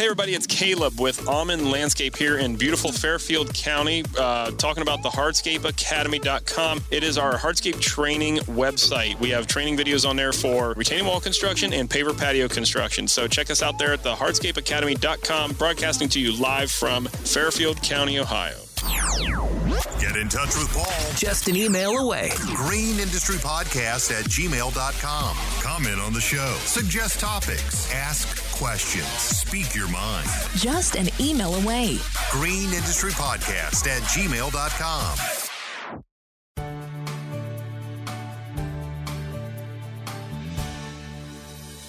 Hey, 0.00 0.06
everybody, 0.06 0.34
it's 0.34 0.46
Caleb 0.46 0.98
with 0.98 1.28
Allman 1.28 1.70
Landscape 1.70 2.16
here 2.16 2.38
in 2.38 2.56
beautiful 2.56 2.90
Fairfield 2.90 3.52
County, 3.52 4.02
uh, 4.18 4.50
talking 4.52 4.80
about 4.80 5.02
the 5.02 5.10
hardscapeacademy.com. 5.10 6.80
It 6.90 7.04
is 7.04 7.18
our 7.18 7.34
hardscape 7.34 7.78
training 7.82 8.38
website. 8.38 9.20
We 9.20 9.28
have 9.28 9.46
training 9.46 9.76
videos 9.76 10.08
on 10.08 10.16
there 10.16 10.32
for 10.32 10.72
retaining 10.72 11.04
wall 11.04 11.20
construction 11.20 11.74
and 11.74 11.86
paver 11.86 12.16
patio 12.16 12.48
construction. 12.48 13.08
So 13.08 13.28
check 13.28 13.50
us 13.50 13.62
out 13.62 13.78
there 13.78 13.92
at 13.92 14.02
the 14.02 14.14
hardscapeacademy.com, 14.14 15.52
broadcasting 15.52 16.08
to 16.08 16.18
you 16.18 16.34
live 16.34 16.70
from 16.70 17.04
Fairfield 17.04 17.82
County, 17.82 18.18
Ohio. 18.18 18.69
Get 18.82 20.16
in 20.16 20.28
touch 20.28 20.56
with 20.56 20.70
Paul. 20.72 21.12
Just 21.14 21.48
an 21.48 21.56
email 21.56 21.98
away. 21.98 22.30
Green 22.54 22.98
Industry 22.98 23.36
Podcast 23.36 24.10
at 24.10 24.24
gmail.com. 24.26 25.36
Comment 25.62 26.00
on 26.00 26.12
the 26.12 26.20
show. 26.20 26.54
Suggest 26.64 27.20
topics. 27.20 27.92
Ask 27.92 28.28
questions. 28.52 29.06
Speak 29.06 29.74
your 29.74 29.88
mind. 29.88 30.26
Just 30.56 30.96
an 30.96 31.08
email 31.20 31.54
away. 31.54 31.98
Green 32.30 32.72
Industry 32.72 33.12
Podcast 33.12 33.86
at 33.86 34.02
gmail.com. 34.02 35.16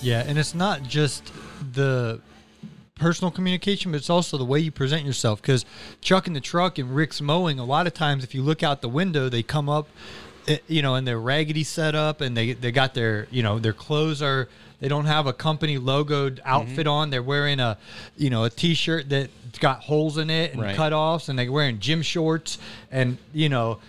Yeah, 0.01 0.23
and 0.25 0.37
it's 0.37 0.55
not 0.55 0.83
just 0.83 1.31
the 1.73 2.19
personal 3.01 3.31
communication, 3.31 3.91
but 3.91 3.97
it's 3.97 4.11
also 4.11 4.37
the 4.37 4.45
way 4.45 4.59
you 4.59 4.71
present 4.71 5.03
yourself. 5.03 5.41
Because 5.41 5.65
Chuck 6.01 6.27
in 6.27 6.33
the 6.33 6.39
truck 6.39 6.77
and 6.77 6.95
Rick's 6.95 7.19
mowing, 7.19 7.57
a 7.57 7.65
lot 7.65 7.87
of 7.87 7.93
times 7.95 8.23
if 8.23 8.35
you 8.35 8.43
look 8.43 8.61
out 8.61 8.81
the 8.81 8.89
window, 8.89 9.27
they 9.27 9.41
come 9.41 9.67
up, 9.67 9.87
eh, 10.47 10.59
you 10.67 10.83
know, 10.83 10.93
and 10.93 11.07
they're 11.07 11.19
raggedy 11.19 11.63
set 11.63 11.95
up, 11.95 12.21
and 12.21 12.37
they 12.37 12.53
they 12.53 12.71
got 12.71 12.93
their 12.93 13.27
you 13.31 13.41
know 13.41 13.57
their 13.57 13.73
clothes 13.73 14.21
are 14.21 14.47
they 14.79 14.87
don't 14.87 15.05
have 15.05 15.25
a 15.25 15.33
company 15.33 15.79
logoed 15.79 16.39
outfit 16.45 16.85
on. 16.85 17.09
They're 17.09 17.23
wearing 17.23 17.59
a 17.59 17.77
you 18.17 18.29
know 18.29 18.43
a 18.43 18.51
t-shirt 18.51 19.09
that's 19.09 19.57
got 19.59 19.79
holes 19.81 20.19
in 20.19 20.29
it 20.29 20.53
and 20.53 20.61
Right. 20.61 20.77
cutoffs, 20.77 21.27
and 21.27 21.39
they're 21.39 21.51
wearing 21.51 21.79
gym 21.79 22.03
shorts, 22.03 22.59
and 22.91 23.17
you 23.33 23.49
know 23.49 23.79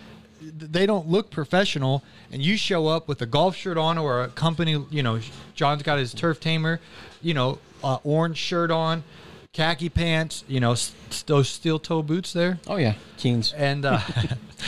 they 0.41 0.85
don't 0.85 1.07
look 1.07 1.29
professional 1.31 2.03
and 2.29 2.41
you 2.41 2.57
show 2.57 2.87
up 2.87 3.07
with 3.07 3.21
a 3.21 3.25
golf 3.25 3.55
shirt 3.55 3.77
on 3.77 3.97
or 3.97 4.23
a 4.23 4.27
company 4.27 4.83
you 4.89 5.01
know 5.01 5.17
john's 5.55 5.81
got 5.83 5.97
his 5.97 6.13
turf 6.13 6.37
tamer 6.37 6.81
you 7.21 7.33
know 7.33 7.59
uh, 7.83 7.97
orange 8.03 8.37
shirt 8.37 8.71
on 8.71 9.03
khaki 9.51 9.89
pants 9.89 10.43
you 10.47 10.59
know 10.59 10.71
s- 10.71 10.93
those 11.27 11.47
steel 11.47 11.77
toe 11.77 12.01
boots 12.01 12.33
there 12.33 12.59
oh 12.67 12.77
yeah 12.77 12.95
keens 13.17 13.53
and 13.53 13.85
uh, 13.85 13.99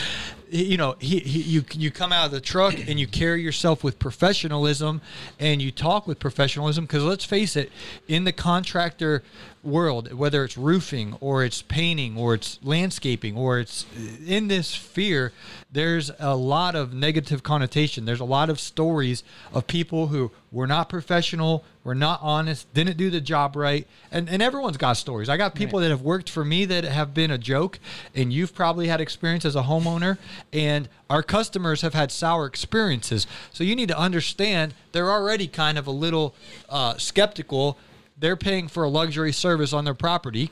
you 0.49 0.77
know, 0.77 0.95
he, 0.99 1.19
he, 1.19 1.41
you 1.41 1.65
you 1.73 1.91
come 1.91 2.11
out 2.11 2.25
of 2.25 2.31
the 2.31 2.39
truck 2.39 2.75
and 2.87 2.99
you 2.99 3.07
carry 3.07 3.41
yourself 3.41 3.83
with 3.83 3.99
professionalism, 3.99 5.01
and 5.39 5.61
you 5.61 5.71
talk 5.71 6.07
with 6.07 6.19
professionalism. 6.19 6.85
Because 6.85 7.03
let's 7.03 7.25
face 7.25 7.55
it, 7.55 7.71
in 8.07 8.23
the 8.23 8.31
contractor 8.31 9.23
world, 9.63 10.13
whether 10.13 10.43
it's 10.43 10.57
roofing 10.57 11.17
or 11.19 11.43
it's 11.43 11.61
painting 11.63 12.17
or 12.17 12.35
it's 12.35 12.59
landscaping 12.63 13.35
or 13.35 13.59
it's 13.59 13.85
in 14.25 14.47
this 14.47 14.67
sphere, 14.67 15.33
there's 15.71 16.11
a 16.19 16.35
lot 16.35 16.75
of 16.75 16.93
negative 16.93 17.43
connotation. 17.43 18.05
There's 18.05 18.19
a 18.19 18.25
lot 18.25 18.49
of 18.49 18.59
stories 18.59 19.23
of 19.53 19.67
people 19.67 20.07
who 20.07 20.31
were 20.55 20.65
not 20.65 20.87
professional, 20.87 21.65
were 21.83 21.93
not 21.93 22.17
honest, 22.23 22.73
didn't 22.73 22.95
do 22.95 23.09
the 23.09 23.19
job 23.19 23.57
right, 23.57 23.85
and 24.09 24.29
and 24.29 24.41
everyone's 24.41 24.77
got 24.77 24.93
stories. 24.93 25.27
I 25.27 25.35
got 25.35 25.53
people 25.53 25.81
that 25.81 25.89
have 25.89 26.01
worked 26.01 26.29
for 26.29 26.45
me 26.45 26.63
that 26.63 26.85
have 26.85 27.13
been 27.13 27.29
a 27.29 27.37
joke, 27.37 27.77
and 28.15 28.31
you've 28.31 28.55
probably 28.55 28.87
had 28.87 29.01
experience 29.01 29.43
as 29.43 29.57
a 29.57 29.63
homeowner, 29.63 30.17
and 30.53 30.87
our 31.09 31.21
customers 31.21 31.81
have 31.81 31.93
had 31.93 32.09
sour 32.09 32.45
experiences. 32.45 33.27
So 33.51 33.65
you 33.65 33.75
need 33.75 33.89
to 33.89 33.99
understand 33.99 34.73
they're 34.93 35.11
already 35.11 35.47
kind 35.47 35.77
of 35.77 35.87
a 35.87 35.91
little 35.91 36.33
uh, 36.69 36.95
skeptical. 36.95 37.77
They're 38.17 38.37
paying 38.37 38.69
for 38.69 38.85
a 38.85 38.89
luxury 38.89 39.33
service 39.33 39.73
on 39.73 39.83
their 39.83 39.93
property. 39.93 40.51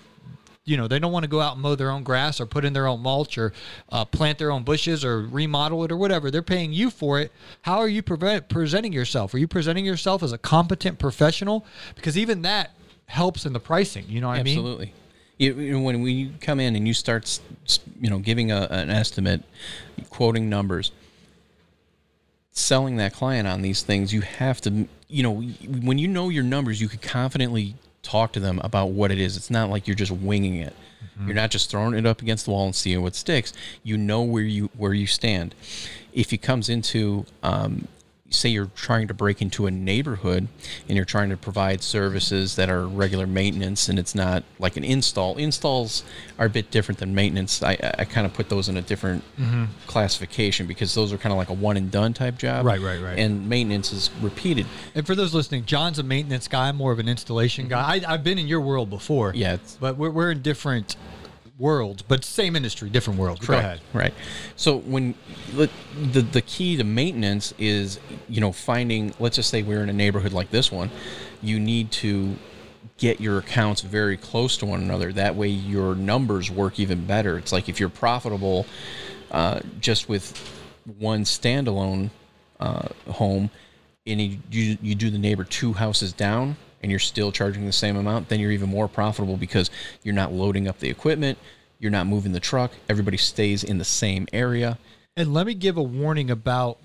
You 0.65 0.77
know, 0.77 0.87
they 0.87 0.97
don't 0.97 1.11
want 1.11 1.23
to 1.23 1.29
go 1.29 1.41
out 1.41 1.53
and 1.53 1.61
mow 1.61 1.75
their 1.75 1.91
own 1.91 2.03
grass 2.03 2.39
or 2.39 2.45
put 2.45 2.63
in 2.63 2.71
their 2.71 2.87
own 2.87 3.01
mulch 3.01 3.37
or 3.37 3.51
uh, 3.91 4.05
plant 4.05 4.37
their 4.37 4.49
own 4.49 4.63
bushes 4.63 5.03
or 5.03 5.21
remodel 5.21 5.83
it 5.83 5.91
or 5.91 5.97
whatever. 5.97 6.31
They're 6.31 6.41
paying 6.41 6.71
you 6.71 6.89
for 6.89 7.19
it. 7.19 7.33
How 7.63 7.79
are 7.79 7.87
you 7.87 8.01
pre- 8.01 8.39
presenting 8.39 8.93
yourself? 8.93 9.33
Are 9.33 9.37
you 9.39 9.47
presenting 9.47 9.83
yourself 9.83 10.23
as 10.23 10.31
a 10.31 10.37
competent 10.37 10.99
professional? 10.99 11.65
Because 11.95 12.17
even 12.17 12.43
that 12.43 12.71
helps 13.07 13.45
in 13.45 13.51
the 13.51 13.59
pricing. 13.59 14.05
You 14.07 14.21
know 14.21 14.29
what 14.29 14.39
I 14.39 14.43
mean? 14.43 14.57
Absolutely. 14.57 14.93
When 15.37 16.01
we 16.01 16.31
come 16.39 16.61
in 16.61 16.77
and 16.77 16.87
you 16.87 16.93
start, 16.93 17.41
you 17.99 18.09
know, 18.09 18.19
giving 18.19 18.49
a, 18.49 18.67
an 18.69 18.89
estimate, 18.89 19.43
quoting 20.09 20.47
numbers, 20.47 20.93
selling 22.51 22.95
that 22.97 23.11
client 23.13 23.49
on 23.49 23.61
these 23.61 23.81
things, 23.81 24.13
you 24.13 24.21
have 24.21 24.61
to, 24.61 24.87
you 25.09 25.23
know, 25.23 25.41
when 25.81 25.97
you 25.97 26.07
know 26.07 26.29
your 26.29 26.43
numbers, 26.43 26.79
you 26.79 26.87
can 26.87 26.99
confidently 26.99 27.75
talk 28.03 28.31
to 28.33 28.39
them 28.39 28.59
about 28.63 28.91
what 28.91 29.11
it 29.11 29.19
is. 29.19 29.35
It's 29.35 29.49
not 29.49 29.69
like 29.69 29.87
you're 29.87 29.95
just 29.95 30.11
winging 30.11 30.55
it. 30.57 30.75
You're 31.25 31.35
not 31.35 31.51
just 31.51 31.69
throwing 31.69 31.93
it 31.93 32.05
up 32.05 32.21
against 32.21 32.45
the 32.45 32.51
wall 32.51 32.65
and 32.65 32.75
seeing 32.75 33.01
what 33.01 33.15
sticks. 33.15 33.53
You 33.83 33.97
know 33.97 34.21
where 34.21 34.43
you 34.43 34.69
where 34.77 34.93
you 34.93 35.07
stand. 35.07 35.53
If 36.11 36.31
he 36.31 36.37
comes 36.37 36.69
into 36.69 37.25
um, 37.43 37.87
say 38.33 38.49
you're 38.49 38.71
trying 38.75 39.07
to 39.07 39.13
break 39.13 39.41
into 39.41 39.67
a 39.67 39.71
neighborhood 39.71 40.47
and 40.87 40.95
you're 40.95 41.05
trying 41.05 41.29
to 41.29 41.37
provide 41.37 41.81
services 41.83 42.55
that 42.55 42.69
are 42.69 42.87
regular 42.87 43.27
maintenance 43.27 43.87
and 43.87 43.99
it's 43.99 44.15
not 44.15 44.43
like 44.59 44.75
an 44.75 44.83
install 44.83 45.37
installs 45.37 46.03
are 46.39 46.47
a 46.47 46.49
bit 46.49 46.71
different 46.71 46.99
than 46.99 47.13
maintenance 47.13 47.61
i, 47.61 47.77
I 47.99 48.05
kind 48.05 48.25
of 48.25 48.33
put 48.33 48.49
those 48.49 48.69
in 48.69 48.77
a 48.77 48.81
different 48.81 49.23
classification 49.87 50.65
because 50.67 50.93
those 50.95 51.13
are 51.13 51.17
kind 51.17 51.31
of 51.31 51.37
like 51.37 51.49
a 51.49 51.53
one 51.53 51.77
and 51.77 51.91
done 51.91 52.13
type 52.13 52.37
job 52.37 52.65
Right, 52.65 52.81
right, 52.81 53.01
right. 53.01 53.17
and 53.19 53.47
maintenance 53.47 53.91
is 53.93 54.09
repeated 54.21 54.65
And 54.95 55.05
for 55.05 55.15
those 55.15 55.33
listening, 55.33 55.65
John's 55.65 55.99
a 55.99 56.03
maintenance 56.03 56.47
guy, 56.47 56.69
I'm 56.69 56.75
more 56.75 56.91
of 56.91 56.99
an 56.99 57.07
installation 57.07 57.67
guy. 57.67 58.01
I, 58.07 58.13
I've 58.13 58.23
been 58.23 58.37
in 58.37 58.47
your 58.47 58.61
world 58.61 58.89
before. 58.89 59.29
Mm-hmm. 59.29 59.37
Yeah, 59.39 59.57
but 59.79 59.97
we're, 59.97 60.09
we're 60.09 60.31
in 60.31 60.41
different 60.41 60.95
worlds, 61.57 62.01
but 62.01 62.25
same 62.25 62.55
industry, 62.55 62.89
different 62.89 63.19
worlds. 63.19 63.45
Go 63.45 63.53
ahead. 63.53 63.81
Right. 63.93 64.13
So 64.55 64.77
when 64.77 65.15
the 65.55 65.69
the 66.11 66.21
the 66.21 66.41
key 66.41 66.77
to 66.77 66.83
maintenance 66.83 67.53
is 67.57 67.99
you 68.27 68.41
know 68.41 68.51
finding 68.51 69.13
let's 69.19 69.35
just 69.35 69.49
say 69.49 69.61
we're 69.63 69.83
in 69.83 69.89
a 69.89 69.93
neighborhood 69.93 70.33
like 70.33 70.49
this 70.51 70.71
one, 70.71 70.89
you 71.41 71.59
need 71.59 71.91
to 71.91 72.35
get 72.97 73.19
your 73.19 73.39
accounts 73.39 73.81
very 73.81 74.17
close 74.17 74.57
to 74.57 74.65
one 74.65 74.81
another. 74.81 75.11
That 75.13 75.35
way 75.35 75.47
your 75.47 75.95
numbers 75.95 76.49
work 76.49 76.79
even 76.79 77.05
better. 77.05 77.37
It's 77.37 77.51
like 77.51 77.69
if 77.69 77.79
you're 77.79 77.89
profitable 77.89 78.65
uh, 79.31 79.61
just 79.79 80.07
with 80.07 80.37
one 80.97 81.23
standalone 81.23 82.09
uh, 82.59 82.87
home 83.09 83.49
and 84.05 84.21
you 84.21 84.77
you 84.81 84.95
do 84.95 85.09
the 85.09 85.17
neighbor 85.17 85.43
two 85.43 85.73
houses 85.73 86.13
down 86.13 86.55
and 86.83 86.91
you're 86.91 86.99
still 86.99 87.31
charging 87.31 87.65
the 87.65 87.71
same 87.71 87.95
amount, 87.95 88.29
then 88.29 88.39
you're 88.39 88.51
even 88.51 88.69
more 88.69 88.87
profitable 88.87 89.37
because 89.37 89.71
you're 90.03 90.13
not 90.13 90.33
loading 90.33 90.67
up 90.67 90.79
the 90.79 90.89
equipment, 90.89 91.39
you're 91.79 91.91
not 91.91 92.05
moving 92.05 92.33
the 92.33 92.39
truck, 92.39 92.71
everybody 92.89 93.17
stays 93.17 93.63
in 93.63 93.77
the 93.77 93.85
same 93.85 94.27
area. 94.33 94.77
And 95.15 95.33
let 95.33 95.47
me 95.47 95.53
give 95.53 95.77
a 95.77 95.83
warning 95.83 96.29
about 96.29 96.77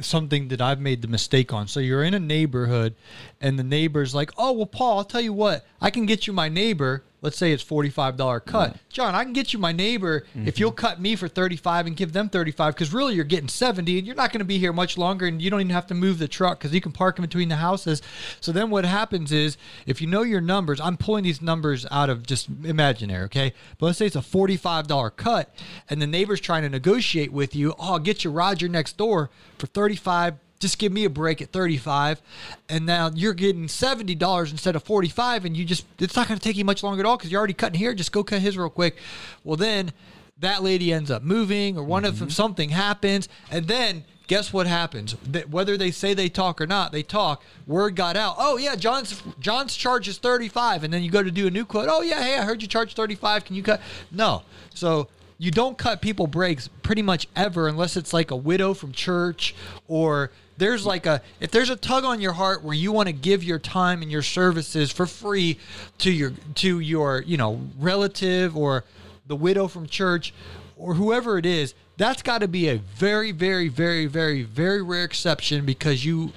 something 0.00 0.48
that 0.48 0.60
I've 0.60 0.80
made 0.80 1.00
the 1.00 1.08
mistake 1.08 1.52
on. 1.52 1.68
So 1.68 1.80
you're 1.80 2.02
in 2.02 2.12
a 2.12 2.20
neighborhood 2.20 2.94
and 3.40 3.58
the 3.58 3.64
neighbor's 3.64 4.14
like, 4.14 4.30
"Oh, 4.36 4.52
well 4.52 4.66
Paul, 4.66 4.98
I'll 4.98 5.04
tell 5.04 5.20
you 5.20 5.32
what. 5.32 5.64
I 5.80 5.90
can 5.90 6.04
get 6.06 6.26
you 6.26 6.32
my 6.32 6.48
neighbor. 6.48 7.02
Let's 7.26 7.38
say 7.38 7.50
it's 7.50 7.64
$45 7.64 8.44
cut. 8.44 8.76
John, 8.88 9.16
I 9.16 9.24
can 9.24 9.32
get 9.32 9.52
you 9.52 9.58
my 9.58 9.72
neighbor 9.72 10.18
if 10.36 10.54
mm-hmm. 10.54 10.60
you'll 10.60 10.70
cut 10.70 11.00
me 11.00 11.16
for 11.16 11.26
35 11.26 11.88
and 11.88 11.96
give 11.96 12.12
them 12.12 12.28
35 12.28 12.76
cuz 12.76 12.94
really 12.94 13.16
you're 13.16 13.24
getting 13.24 13.48
70 13.48 13.98
and 13.98 14.06
you're 14.06 14.14
not 14.14 14.30
going 14.30 14.38
to 14.38 14.44
be 14.44 14.58
here 14.58 14.72
much 14.72 14.96
longer 14.96 15.26
and 15.26 15.42
you 15.42 15.50
don't 15.50 15.58
even 15.58 15.72
have 15.72 15.88
to 15.88 15.94
move 15.94 16.20
the 16.20 16.28
truck 16.28 16.60
cuz 16.60 16.72
you 16.72 16.80
can 16.80 16.92
park 16.92 17.18
in 17.18 17.22
between 17.22 17.48
the 17.48 17.56
houses." 17.56 18.00
So 18.40 18.52
then 18.52 18.70
what 18.70 18.84
happens 18.84 19.32
is 19.32 19.56
if 19.86 20.00
you 20.00 20.06
know 20.06 20.22
your 20.22 20.40
numbers, 20.40 20.80
I'm 20.80 20.96
pulling 20.96 21.24
these 21.24 21.42
numbers 21.42 21.84
out 21.90 22.08
of 22.10 22.24
just 22.24 22.46
imaginary, 22.62 23.24
okay? 23.24 23.54
But 23.76 23.86
let's 23.86 23.98
say 23.98 24.06
it's 24.06 24.14
a 24.14 24.20
$45 24.20 25.10
cut 25.10 25.52
and 25.90 26.00
the 26.00 26.06
neighbor's 26.06 26.40
trying 26.40 26.62
to 26.62 26.68
negotiate 26.68 27.32
with 27.32 27.56
you, 27.56 27.74
"Oh, 27.76 27.94
I'll 27.94 27.98
get 27.98 28.22
you 28.22 28.30
Roger 28.30 28.68
next 28.68 28.96
door 28.96 29.30
for 29.58 29.66
35 29.66 30.34
just 30.66 30.78
give 30.78 30.90
me 30.90 31.04
a 31.04 31.10
break 31.10 31.40
at 31.40 31.52
35 31.52 32.20
and 32.68 32.84
now 32.84 33.08
you're 33.14 33.34
getting 33.34 33.66
$70 33.66 34.50
instead 34.50 34.74
of 34.74 34.82
45 34.82 35.44
and 35.44 35.56
you 35.56 35.64
just 35.64 35.86
it's 36.00 36.16
not 36.16 36.26
going 36.26 36.36
to 36.36 36.42
take 36.42 36.56
you 36.56 36.64
much 36.64 36.82
longer 36.82 36.98
at 36.98 37.06
all 37.06 37.16
because 37.16 37.30
you're 37.30 37.38
already 37.38 37.54
cutting 37.54 37.78
here 37.78 37.94
just 37.94 38.10
go 38.10 38.24
cut 38.24 38.40
his 38.40 38.58
real 38.58 38.68
quick. 38.68 38.96
Well 39.44 39.56
then 39.56 39.92
that 40.40 40.64
lady 40.64 40.92
ends 40.92 41.08
up 41.08 41.22
moving 41.22 41.78
or 41.78 41.84
one 41.84 42.04
of 42.04 42.18
them 42.18 42.30
something 42.30 42.70
happens 42.70 43.28
and 43.48 43.68
then 43.68 44.04
guess 44.26 44.52
what 44.52 44.66
happens? 44.66 45.14
That 45.28 45.50
whether 45.50 45.76
they 45.76 45.92
say 45.92 46.14
they 46.14 46.28
talk 46.28 46.60
or 46.60 46.66
not 46.66 46.90
they 46.90 47.04
talk. 47.04 47.44
Word 47.64 47.94
got 47.94 48.16
out 48.16 48.34
oh 48.36 48.56
yeah 48.56 48.74
john's 48.74 49.22
john's 49.38 49.76
charge 49.76 50.08
is 50.08 50.18
35 50.18 50.82
and 50.82 50.92
then 50.92 51.04
you 51.04 51.12
go 51.12 51.22
to 51.22 51.30
do 51.30 51.46
a 51.46 51.50
new 51.50 51.64
quote 51.64 51.86
oh 51.88 52.02
yeah 52.02 52.24
hey 52.24 52.36
i 52.38 52.42
heard 52.42 52.60
you 52.60 52.66
charge 52.66 52.94
35 52.94 53.44
can 53.44 53.54
you 53.54 53.62
cut 53.62 53.80
no. 54.10 54.42
So 54.74 55.06
you 55.38 55.50
don't 55.50 55.76
cut 55.76 56.00
people 56.00 56.26
breaks 56.26 56.68
pretty 56.82 57.02
much 57.02 57.28
ever 57.36 57.68
unless 57.68 57.96
it's 57.96 58.12
like 58.12 58.30
a 58.30 58.36
widow 58.36 58.74
from 58.74 58.92
church 58.92 59.54
or 59.88 60.30
there's 60.56 60.86
like 60.86 61.06
a 61.06 61.20
if 61.40 61.50
there's 61.50 61.70
a 61.70 61.76
tug 61.76 62.04
on 62.04 62.20
your 62.20 62.32
heart 62.32 62.62
where 62.62 62.74
you 62.74 62.92
want 62.92 63.06
to 63.06 63.12
give 63.12 63.44
your 63.44 63.58
time 63.58 64.02
and 64.02 64.10
your 64.10 64.22
services 64.22 64.90
for 64.90 65.06
free 65.06 65.58
to 65.98 66.10
your 66.10 66.32
to 66.54 66.80
your 66.80 67.22
you 67.22 67.36
know 67.36 67.60
relative 67.78 68.56
or 68.56 68.84
the 69.26 69.36
widow 69.36 69.68
from 69.68 69.86
church 69.86 70.32
or 70.76 70.94
whoever 70.94 71.38
it 71.38 71.46
is 71.46 71.74
that's 71.98 72.22
got 72.22 72.38
to 72.38 72.48
be 72.48 72.68
a 72.68 72.76
very 72.76 73.32
very 73.32 73.68
very 73.68 74.06
very 74.06 74.42
very 74.42 74.82
rare 74.82 75.04
exception 75.04 75.64
because 75.64 76.04
you 76.04 76.32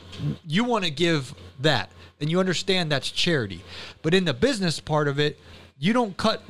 you 0.45 0.63
want 0.63 0.83
to 0.83 0.91
give 0.91 1.33
that 1.59 1.89
and 2.21 2.29
you 2.29 2.37
understand 2.37 2.91
that's 2.91 3.09
charity. 3.11 3.63
But 4.01 4.13
in 4.13 4.25
the 4.25 4.33
business 4.33 4.79
part 4.79 5.07
of 5.07 5.19
it 5.19 5.39
you 5.77 5.93
don't 5.93 6.17
cut 6.17 6.43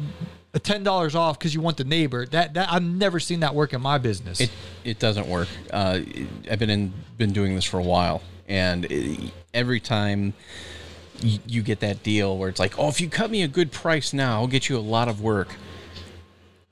a 0.60 0.62
ten 0.62 0.84
dollars 0.84 1.16
off 1.16 1.40
because 1.40 1.54
you 1.54 1.62
want 1.62 1.78
the 1.78 1.84
neighbor. 1.84 2.26
That 2.26 2.54
that 2.54 2.72
I've 2.72 2.84
never 2.84 3.20
seen 3.20 3.40
that 3.40 3.56
work 3.56 3.74
in 3.74 3.82
my 3.82 3.98
business. 3.98 4.40
It 4.40 4.52
it 4.84 5.00
doesn't 5.00 5.28
work. 5.28 5.48
Uh, 5.72 6.02
I've 6.50 6.60
been 6.60 6.70
in 6.70 6.94
been 7.18 7.34
doing 7.34 7.56
this 7.56 7.66
for 7.66 7.80
a 7.80 7.84
while, 7.84 8.22
and 8.48 8.86
it, 8.86 9.32
every 9.54 9.80
time 9.80 10.34
you, 11.22 11.40
you 11.48 11.62
get 11.62 11.80
that 11.80 12.04
deal 12.04 12.38
where 12.38 12.50
it's 12.50 12.60
like, 12.60 12.78
oh, 12.78 12.90
if 12.90 13.02
you 13.02 13.10
cut 13.10 13.32
me 13.32 13.44
a 13.44 13.48
good 13.48 13.72
price 13.72 14.14
now, 14.14 14.40
I'll 14.40 14.48
get 14.48 14.70
you 14.70 14.78
a 14.78 14.80
lot 14.80 15.08
of 15.08 15.22
work. 15.22 15.50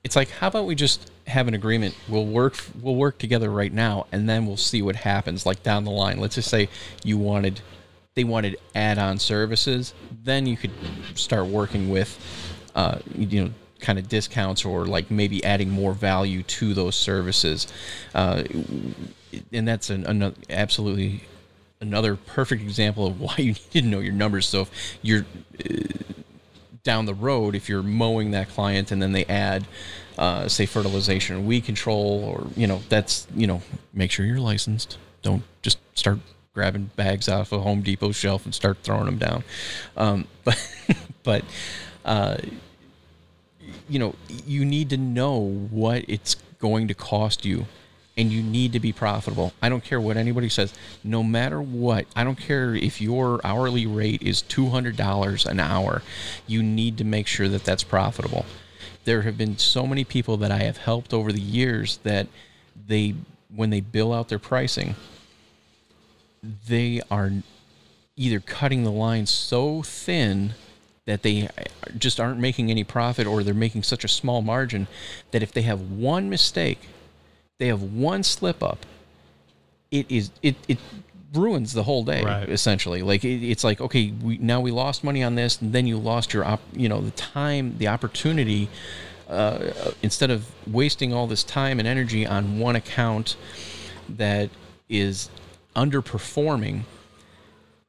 It's 0.04 0.16
like, 0.16 0.30
how 0.30 0.48
about 0.48 0.66
we 0.66 0.74
just 0.74 1.10
have 1.26 1.48
an 1.48 1.54
agreement? 1.54 1.94
We'll 2.08 2.26
work 2.26 2.56
we'll 2.80 2.96
work 2.96 3.18
together 3.18 3.50
right 3.50 3.72
now, 3.72 4.06
and 4.12 4.28
then 4.28 4.46
we'll 4.46 4.56
see 4.56 4.82
what 4.82 4.96
happens. 4.96 5.44
Like 5.44 5.62
down 5.62 5.84
the 5.84 5.90
line, 5.90 6.18
let's 6.18 6.36
just 6.36 6.48
say 6.50 6.68
you 7.04 7.18
wanted 7.18 7.60
they 8.14 8.24
wanted 8.24 8.56
add-on 8.74 9.16
services, 9.16 9.94
then 10.24 10.44
you 10.44 10.56
could 10.56 10.72
start 11.14 11.46
working 11.46 11.88
with, 11.88 12.18
uh, 12.74 12.98
you 13.16 13.44
know, 13.44 13.50
kind 13.80 13.98
of 13.98 14.08
discounts 14.08 14.64
or 14.64 14.86
like 14.86 15.10
maybe 15.10 15.42
adding 15.44 15.70
more 15.70 15.92
value 15.92 16.42
to 16.42 16.74
those 16.74 16.96
services, 16.96 17.66
uh, 18.14 18.42
and 19.52 19.68
that's 19.68 19.90
an, 19.90 20.04
an 20.06 20.34
absolutely 20.50 21.22
another 21.80 22.16
perfect 22.16 22.62
example 22.62 23.06
of 23.06 23.20
why 23.20 23.34
you 23.38 23.52
need 23.52 23.70
to 23.72 23.82
know 23.82 24.00
your 24.00 24.12
numbers. 24.12 24.46
So 24.46 24.62
if 24.62 24.98
you're 25.02 25.26
uh, 25.64 25.84
down 26.82 27.06
the 27.06 27.14
road, 27.14 27.54
if 27.54 27.68
you're 27.68 27.82
mowing 27.82 28.30
that 28.32 28.48
client 28.48 28.90
and 28.90 29.02
then 29.02 29.12
they 29.12 29.24
add, 29.26 29.66
uh, 30.16 30.48
say, 30.48 30.66
fertilization 30.66 31.36
and 31.36 31.46
weed 31.46 31.64
control, 31.64 32.24
or 32.24 32.46
you 32.56 32.66
know, 32.66 32.80
that's 32.88 33.26
you 33.34 33.46
know, 33.46 33.62
make 33.92 34.10
sure 34.10 34.24
you're 34.24 34.40
licensed. 34.40 34.98
Don't 35.22 35.42
just 35.62 35.78
start 35.94 36.18
grabbing 36.54 36.90
bags 36.96 37.28
off 37.28 37.52
a 37.52 37.58
Home 37.60 37.82
Depot 37.82 38.12
shelf 38.12 38.44
and 38.44 38.54
start 38.54 38.78
throwing 38.82 39.04
them 39.04 39.18
down. 39.18 39.44
Um, 39.96 40.26
but 40.44 40.74
but 41.22 41.44
uh, 42.04 42.38
you 43.88 43.98
know, 43.98 44.14
you 44.46 44.64
need 44.64 44.90
to 44.90 44.96
know 44.96 45.38
what 45.70 46.04
it's 46.08 46.36
going 46.58 46.88
to 46.88 46.94
cost 46.94 47.44
you 47.44 47.66
and 48.16 48.32
you 48.32 48.42
need 48.42 48.72
to 48.72 48.80
be 48.80 48.92
profitable. 48.92 49.52
I 49.62 49.68
don't 49.68 49.84
care 49.84 50.00
what 50.00 50.16
anybody 50.16 50.48
says. 50.48 50.74
No 51.04 51.22
matter 51.22 51.62
what, 51.62 52.06
I 52.16 52.24
don't 52.24 52.38
care 52.38 52.74
if 52.74 53.00
your 53.00 53.40
hourly 53.44 53.86
rate 53.86 54.22
is 54.22 54.42
$200 54.42 55.46
an 55.46 55.60
hour, 55.60 56.02
you 56.46 56.62
need 56.62 56.98
to 56.98 57.04
make 57.04 57.28
sure 57.28 57.48
that 57.48 57.64
that's 57.64 57.84
profitable. 57.84 58.44
There 59.04 59.22
have 59.22 59.38
been 59.38 59.56
so 59.56 59.86
many 59.86 60.02
people 60.02 60.36
that 60.38 60.50
I 60.50 60.58
have 60.64 60.78
helped 60.78 61.14
over 61.14 61.32
the 61.32 61.40
years 61.40 61.98
that 62.02 62.26
they 62.88 63.14
when 63.54 63.70
they 63.70 63.80
bill 63.80 64.12
out 64.12 64.28
their 64.28 64.38
pricing, 64.38 64.94
they 66.42 67.00
are 67.10 67.30
either 68.16 68.40
cutting 68.40 68.84
the 68.84 68.92
line 68.92 69.24
so 69.26 69.82
thin 69.82 70.54
that 71.08 71.22
they 71.22 71.48
just 71.96 72.20
aren't 72.20 72.38
making 72.38 72.70
any 72.70 72.84
profit 72.84 73.26
or 73.26 73.42
they're 73.42 73.54
making 73.54 73.82
such 73.82 74.04
a 74.04 74.08
small 74.08 74.42
margin 74.42 74.86
that 75.30 75.42
if 75.42 75.50
they 75.50 75.62
have 75.62 75.80
one 75.80 76.28
mistake, 76.28 76.80
they 77.56 77.66
have 77.68 77.82
one 77.82 78.22
slip 78.22 78.62
up, 78.62 78.84
it 79.90 80.04
is 80.10 80.30
it 80.42 80.54
it 80.68 80.76
ruins 81.32 81.72
the 81.72 81.82
whole 81.84 82.04
day 82.04 82.22
Right. 82.22 82.48
essentially 82.48 83.00
like 83.02 83.24
it, 83.24 83.42
it's 83.42 83.64
like 83.64 83.80
okay 83.80 84.10
we 84.22 84.36
now 84.38 84.60
we 84.60 84.70
lost 84.70 85.02
money 85.02 85.22
on 85.22 85.34
this 85.34 85.60
and 85.62 85.72
then 85.72 85.86
you 85.86 85.96
lost 85.98 86.32
your 86.34 86.44
op, 86.44 86.60
you 86.74 86.88
know 86.90 87.00
the 87.00 87.10
time 87.12 87.76
the 87.78 87.88
opportunity 87.88 88.68
uh, 89.28 89.70
instead 90.02 90.30
of 90.30 90.46
wasting 90.66 91.12
all 91.14 91.26
this 91.26 91.42
time 91.44 91.78
and 91.78 91.88
energy 91.88 92.26
on 92.26 92.58
one 92.58 92.76
account 92.76 93.36
that 94.08 94.48
is 94.88 95.28
underperforming 95.76 96.82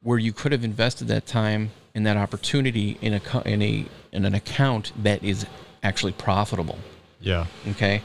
where 0.04 0.18
you 0.18 0.32
could 0.34 0.52
have 0.54 0.64
invested 0.64 1.08
that 1.10 1.26
time 1.26 1.72
and 2.00 2.06
that 2.06 2.16
opportunity 2.16 2.98
in 3.02 3.14
a 3.14 3.42
in 3.46 3.62
a 3.62 3.86
in 4.14 4.24
an 4.24 4.34
account 4.34 4.94
that 5.04 5.22
is 5.22 5.46
actually 5.84 6.14
profitable. 6.14 6.78
Yeah. 7.20 7.46
okay? 7.72 8.02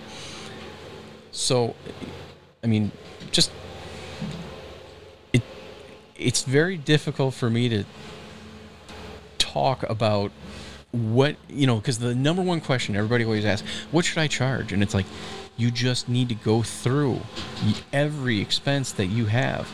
So 1.30 1.76
i 2.64 2.66
mean 2.66 2.90
just 3.30 3.52
it 5.32 5.42
it's 6.16 6.42
very 6.42 6.76
difficult 6.76 7.34
for 7.34 7.48
me 7.48 7.68
to 7.68 7.84
talk 9.38 9.88
about 9.88 10.32
what 10.90 11.36
you 11.48 11.66
know 11.68 11.76
because 11.76 11.98
the 11.98 12.14
number 12.16 12.42
one 12.42 12.60
question 12.60 12.96
everybody 12.96 13.24
always 13.24 13.44
asks 13.44 13.68
what 13.92 14.04
should 14.04 14.18
i 14.18 14.26
charge? 14.26 14.72
And 14.72 14.82
it's 14.82 14.94
like 14.94 15.06
you 15.56 15.70
just 15.70 16.08
need 16.08 16.28
to 16.30 16.34
go 16.34 16.64
through 16.64 17.20
every 17.92 18.40
expense 18.40 18.90
that 18.90 19.06
you 19.06 19.26
have. 19.26 19.68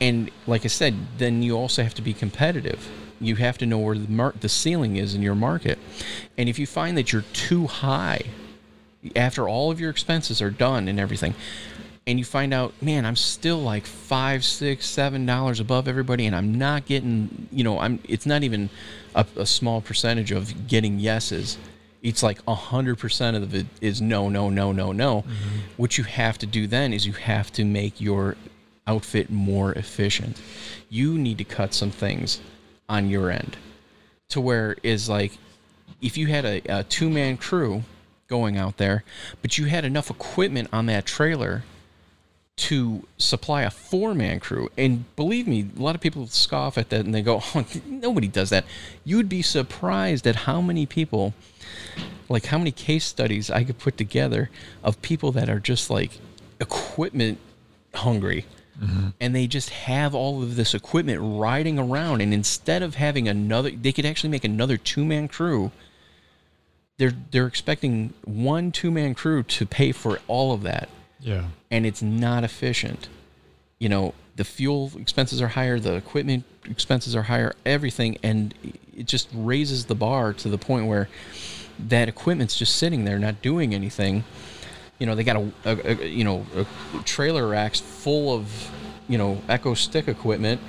And 0.00 0.32
like 0.48 0.64
i 0.64 0.68
said 0.68 0.94
then 1.18 1.44
you 1.44 1.56
also 1.56 1.84
have 1.84 1.94
to 1.94 2.02
be 2.02 2.12
competitive 2.12 2.88
you 3.20 3.36
have 3.36 3.58
to 3.58 3.66
know 3.66 3.78
where 3.78 3.96
the 3.96 4.10
mar- 4.10 4.34
the 4.40 4.48
ceiling 4.48 4.96
is 4.96 5.14
in 5.14 5.22
your 5.22 5.34
market. 5.34 5.78
And 6.36 6.48
if 6.48 6.58
you 6.58 6.66
find 6.66 6.96
that 6.98 7.12
you're 7.12 7.24
too 7.32 7.66
high 7.66 8.22
after 9.14 9.48
all 9.48 9.70
of 9.70 9.80
your 9.80 9.90
expenses 9.90 10.40
are 10.40 10.50
done 10.50 10.88
and 10.88 10.98
everything 10.98 11.34
and 12.06 12.18
you 12.18 12.24
find 12.24 12.54
out 12.54 12.72
man 12.80 13.04
i'm 13.04 13.16
still 13.16 13.58
like 13.58 13.84
five 13.84 14.42
six 14.42 14.86
seven 14.86 15.26
dollars 15.26 15.60
above 15.60 15.86
everybody 15.86 16.24
and 16.24 16.34
i'm 16.34 16.56
not 16.56 16.86
getting 16.86 17.46
you 17.52 17.62
know 17.62 17.78
i'm 17.78 17.98
it's 18.08 18.24
not 18.24 18.42
even 18.42 18.70
a, 19.14 19.26
a 19.36 19.46
small 19.46 19.80
percentage 19.80 20.32
of 20.32 20.66
getting 20.66 20.98
yeses. 20.98 21.56
It's 22.02 22.22
like 22.22 22.38
a 22.46 22.54
hundred 22.54 22.98
percent 22.98 23.36
of 23.36 23.54
it 23.54 23.66
is 23.80 24.02
no 24.02 24.28
no 24.28 24.50
no 24.50 24.72
no 24.72 24.92
no. 24.92 25.22
Mm-hmm. 25.22 25.58
What 25.76 25.96
you 25.96 26.04
have 26.04 26.38
to 26.38 26.46
do 26.46 26.66
then 26.66 26.92
is 26.92 27.06
you 27.06 27.12
have 27.14 27.50
to 27.52 27.64
make 27.64 28.00
your 28.00 28.36
outfit 28.86 29.30
more 29.30 29.72
efficient. 29.72 30.40
You 30.90 31.16
need 31.16 31.38
to 31.38 31.44
cut 31.44 31.72
some 31.72 31.90
things 31.90 32.40
on 32.88 33.08
your 33.08 33.30
end 33.30 33.56
to 34.28 34.40
where 34.40 34.76
is 34.82 35.08
like 35.08 35.32
if 36.00 36.16
you 36.18 36.26
had 36.26 36.44
a, 36.44 36.60
a 36.68 36.84
two 36.84 37.08
man 37.08 37.36
crew 37.36 37.82
going 38.28 38.56
out 38.56 38.78
there, 38.78 39.04
but 39.42 39.58
you 39.58 39.66
had 39.66 39.84
enough 39.84 40.10
equipment 40.10 40.68
on 40.72 40.86
that 40.86 41.04
trailer 41.06 41.62
to 42.56 43.04
supply 43.18 43.62
a 43.62 43.70
four 43.70 44.14
man 44.14 44.38
crew. 44.40 44.68
And 44.78 45.04
believe 45.16 45.48
me, 45.48 45.68
a 45.76 45.82
lot 45.82 45.94
of 45.94 46.00
people 46.00 46.26
scoff 46.28 46.78
at 46.78 46.90
that 46.90 47.04
and 47.04 47.14
they 47.14 47.22
go, 47.22 47.42
oh, 47.54 47.64
nobody 47.86 48.28
does 48.28 48.50
that. 48.50 48.64
You 49.04 49.16
would 49.16 49.28
be 49.28 49.42
surprised 49.42 50.26
at 50.26 50.36
how 50.36 50.60
many 50.60 50.86
people, 50.86 51.34
like 52.28 52.46
how 52.46 52.58
many 52.58 52.70
case 52.70 53.04
studies 53.04 53.50
I 53.50 53.64
could 53.64 53.78
put 53.78 53.96
together 53.96 54.50
of 54.82 55.00
people 55.02 55.32
that 55.32 55.48
are 55.48 55.60
just 55.60 55.90
like 55.90 56.12
equipment 56.60 57.38
hungry. 57.94 58.46
Mm-hmm. 58.80 59.08
And 59.20 59.34
they 59.34 59.46
just 59.46 59.70
have 59.70 60.14
all 60.14 60.42
of 60.42 60.56
this 60.56 60.74
equipment 60.74 61.20
riding 61.22 61.78
around, 61.78 62.20
and 62.20 62.34
instead 62.34 62.82
of 62.82 62.96
having 62.96 63.28
another, 63.28 63.70
they 63.70 63.92
could 63.92 64.04
actually 64.04 64.30
make 64.30 64.44
another 64.44 64.76
two-man 64.76 65.28
crew. 65.28 65.70
They're 66.98 67.14
they're 67.30 67.46
expecting 67.46 68.14
one 68.24 68.72
two 68.72 68.90
man 68.90 69.14
crew 69.14 69.42
to 69.42 69.66
pay 69.66 69.92
for 69.92 70.20
all 70.26 70.52
of 70.52 70.62
that. 70.62 70.88
Yeah. 71.20 71.46
and 71.70 71.86
it's 71.86 72.02
not 72.02 72.44
efficient. 72.44 73.08
You 73.78 73.88
know 73.88 74.14
the 74.36 74.44
fuel 74.44 74.90
expenses 74.98 75.40
are 75.40 75.48
higher 75.48 75.78
the 75.78 75.94
equipment 75.94 76.44
expenses 76.64 77.14
are 77.14 77.22
higher 77.22 77.54
everything 77.64 78.18
and 78.22 78.54
it 78.96 79.06
just 79.06 79.28
raises 79.32 79.86
the 79.86 79.94
bar 79.94 80.32
to 80.32 80.48
the 80.48 80.58
point 80.58 80.86
where 80.86 81.08
that 81.78 82.08
equipment's 82.08 82.56
just 82.56 82.76
sitting 82.76 83.04
there 83.04 83.18
not 83.18 83.40
doing 83.42 83.74
anything 83.74 84.24
you 84.98 85.06
know 85.06 85.14
they 85.14 85.24
got 85.24 85.36
a, 85.36 85.52
a, 85.64 86.02
a 86.02 86.06
you 86.06 86.24
know 86.24 86.46
a 86.56 86.66
trailer 87.02 87.48
racks 87.48 87.80
full 87.80 88.34
of 88.34 88.70
you 89.08 89.18
know 89.18 89.40
echo 89.48 89.74
stick 89.74 90.08
equipment 90.08 90.60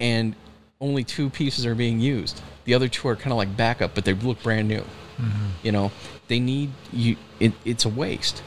and 0.00 0.34
only 0.80 1.04
two 1.04 1.28
pieces 1.28 1.66
are 1.66 1.74
being 1.74 2.00
used. 2.00 2.40
The 2.64 2.72
other 2.72 2.88
two 2.88 3.06
are 3.08 3.16
kind 3.16 3.32
of 3.32 3.36
like 3.36 3.56
backup 3.56 3.94
but 3.94 4.04
they 4.04 4.14
look 4.14 4.42
brand 4.42 4.68
new. 4.68 4.84
Mm-hmm. 5.18 5.46
You 5.62 5.72
know 5.72 5.92
they 6.28 6.40
need 6.40 6.70
you 6.92 7.16
it, 7.38 7.52
it's 7.64 7.84
a 7.84 7.88
waste. 7.88 8.42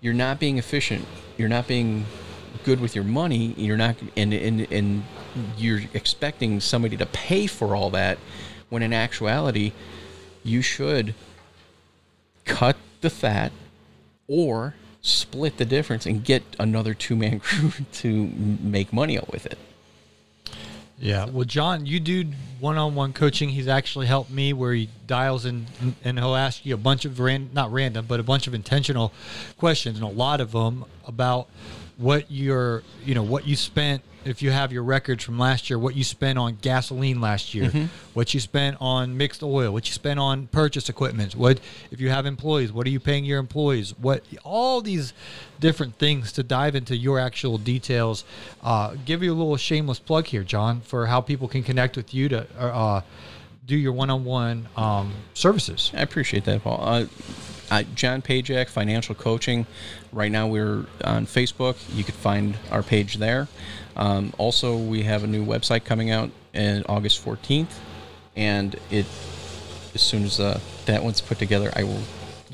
You're 0.00 0.14
not 0.14 0.38
being 0.38 0.58
efficient. 0.58 1.04
You're 1.36 1.48
not 1.48 1.66
being 1.66 2.04
good 2.64 2.80
with 2.80 2.94
your 2.94 3.04
money. 3.04 3.54
You're 3.56 3.76
not 3.76 3.96
and 4.16 4.32
and 4.32 4.72
and 4.72 5.04
you're 5.56 5.80
expecting 5.94 6.60
somebody 6.60 6.96
to 6.96 7.06
pay 7.06 7.46
for 7.46 7.74
all 7.74 7.90
that 7.90 8.18
when 8.68 8.82
in 8.82 8.92
actuality 8.92 9.72
you 10.44 10.62
should 10.62 11.14
cut 12.44 12.76
the 13.00 13.10
fat 13.10 13.52
or 14.28 14.74
split 15.02 15.58
the 15.58 15.64
difference 15.64 16.06
and 16.06 16.24
get 16.24 16.42
another 16.58 16.94
two-man 16.94 17.40
crew 17.46 17.70
to 17.92 18.26
make 18.62 18.92
money 18.92 19.18
out 19.18 19.30
with 19.30 19.44
it 19.46 19.58
Yeah. 20.98 21.26
Well, 21.26 21.44
John, 21.44 21.84
you 21.86 22.00
do 22.00 22.24
one-on-one 22.60 23.12
coaching. 23.12 23.50
He's 23.50 23.68
actually 23.68 24.06
helped 24.06 24.30
me 24.30 24.52
where 24.52 24.72
he 24.72 24.88
dials 25.06 25.44
in 25.44 25.66
and 26.04 26.18
he'll 26.18 26.36
ask 26.36 26.64
you 26.64 26.72
a 26.74 26.78
bunch 26.78 27.04
of 27.04 27.20
ran, 27.20 27.50
not 27.52 27.72
random, 27.72 28.06
but 28.08 28.20
a 28.20 28.22
bunch 28.22 28.46
of 28.46 28.54
intentional 28.54 29.12
questions, 29.58 29.98
and 29.98 30.06
a 30.06 30.10
lot 30.10 30.40
of 30.40 30.52
them 30.52 30.84
about 31.06 31.48
what 31.98 32.30
your, 32.30 32.82
you 33.04 33.14
know, 33.14 33.22
what 33.22 33.46
you 33.46 33.56
spent. 33.56 34.02
If 34.24 34.42
you 34.42 34.50
have 34.50 34.72
your 34.72 34.82
records 34.82 35.22
from 35.22 35.38
last 35.38 35.68
year, 35.68 35.78
what 35.78 35.94
you 35.94 36.04
spent 36.04 36.38
on 36.38 36.56
gasoline 36.60 37.20
last 37.20 37.54
year, 37.54 37.88
what 38.14 38.34
you 38.34 38.40
spent 38.40 38.76
on 38.80 39.16
mixed 39.16 39.42
oil, 39.42 39.72
what 39.72 39.86
you 39.86 39.92
spent 39.92 40.18
on 40.18 40.46
purchase 40.48 40.88
equipment, 40.88 41.34
what 41.36 41.60
if 41.90 42.00
you 42.00 42.10
have 42.10 42.26
employees, 42.26 42.72
what 42.72 42.86
are 42.86 42.90
you 42.90 43.00
paying 43.00 43.24
your 43.24 43.38
employees, 43.38 43.94
what 43.98 44.24
all 44.44 44.80
these 44.80 45.12
different 45.60 45.98
things 45.98 46.32
to 46.32 46.42
dive 46.42 46.74
into 46.74 46.96
your 46.96 47.18
actual 47.18 47.58
details. 47.58 48.24
Uh, 48.62 48.94
give 49.04 49.22
you 49.22 49.32
a 49.32 49.34
little 49.36 49.56
shameless 49.56 49.98
plug 49.98 50.26
here, 50.26 50.42
John, 50.42 50.80
for 50.80 51.06
how 51.06 51.20
people 51.20 51.48
can 51.48 51.62
connect 51.62 51.96
with 51.96 52.12
you 52.12 52.28
to 52.28 52.46
uh, 52.58 53.00
do 53.66 53.76
your 53.76 53.92
one-on-one 53.92 54.68
um, 54.76 55.12
services. 55.32 55.90
I 55.94 56.02
appreciate 56.02 56.44
that, 56.44 56.62
Paul. 56.62 56.80
Uh, 56.82 57.06
uh, 57.70 57.82
John 57.94 58.20
Pajak, 58.20 58.68
Financial 58.68 59.14
Coaching. 59.14 59.66
Right 60.12 60.30
now 60.30 60.46
we're 60.46 60.84
on 61.02 61.26
Facebook. 61.26 61.76
You 61.94 62.04
could 62.04 62.14
find 62.14 62.56
our 62.70 62.82
page 62.82 63.16
there. 63.16 63.48
Um, 63.96 64.32
also, 64.38 64.76
we 64.76 65.02
have 65.04 65.24
a 65.24 65.26
new 65.26 65.44
website 65.44 65.84
coming 65.84 66.10
out 66.10 66.30
in 66.52 66.84
August 66.88 67.24
14th, 67.24 67.72
and 68.36 68.74
it 68.90 69.06
as 69.94 70.02
soon 70.02 70.24
as 70.24 70.40
uh, 70.40 70.58
that 70.86 71.02
one's 71.02 71.20
put 71.20 71.38
together, 71.38 71.72
I 71.76 71.84
will 71.84 72.02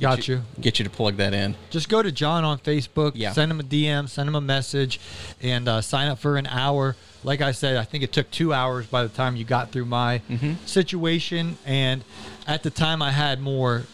get 0.01 0.17
Got 0.17 0.29
you. 0.29 0.43
get 0.61 0.79
you 0.79 0.85
to 0.85 0.91
plug 0.91 1.17
that 1.17 1.35
in. 1.35 1.55
Just 1.71 1.89
go 1.89 2.03
to 2.03 2.11
John 2.11 2.45
on 2.45 2.59
Facebook, 2.59 3.13
Yeah. 3.15 3.33
send 3.33 3.51
him 3.53 3.61
a 3.61 3.63
DM, 3.63 4.09
send 4.09 4.29
him 4.29 4.35
a 4.35 4.41
message, 4.41 4.99
and 5.43 5.69
uh, 5.69 5.81
sign 5.81 6.09
up 6.09 6.19
for 6.19 6.37
an 6.37 6.47
hour. 6.47 6.97
Like 7.23 7.43
I 7.43 7.53
said, 7.53 7.77
I 7.77 7.85
think 7.85 8.03
it 8.03 8.13
took 8.13 8.31
two 8.31 8.55
hours 8.55 8.87
by 8.87 9.03
the 9.03 9.11
time 9.11 9.37
you 9.37 9.45
got 9.45 9.71
through 9.73 9.85
my 9.85 10.23
situation. 10.65 11.59
And 11.67 12.03
at 12.47 12.63
the 12.63 12.71
time, 12.71 13.03
I 13.03 13.11
had 13.11 13.41
more 13.41 13.85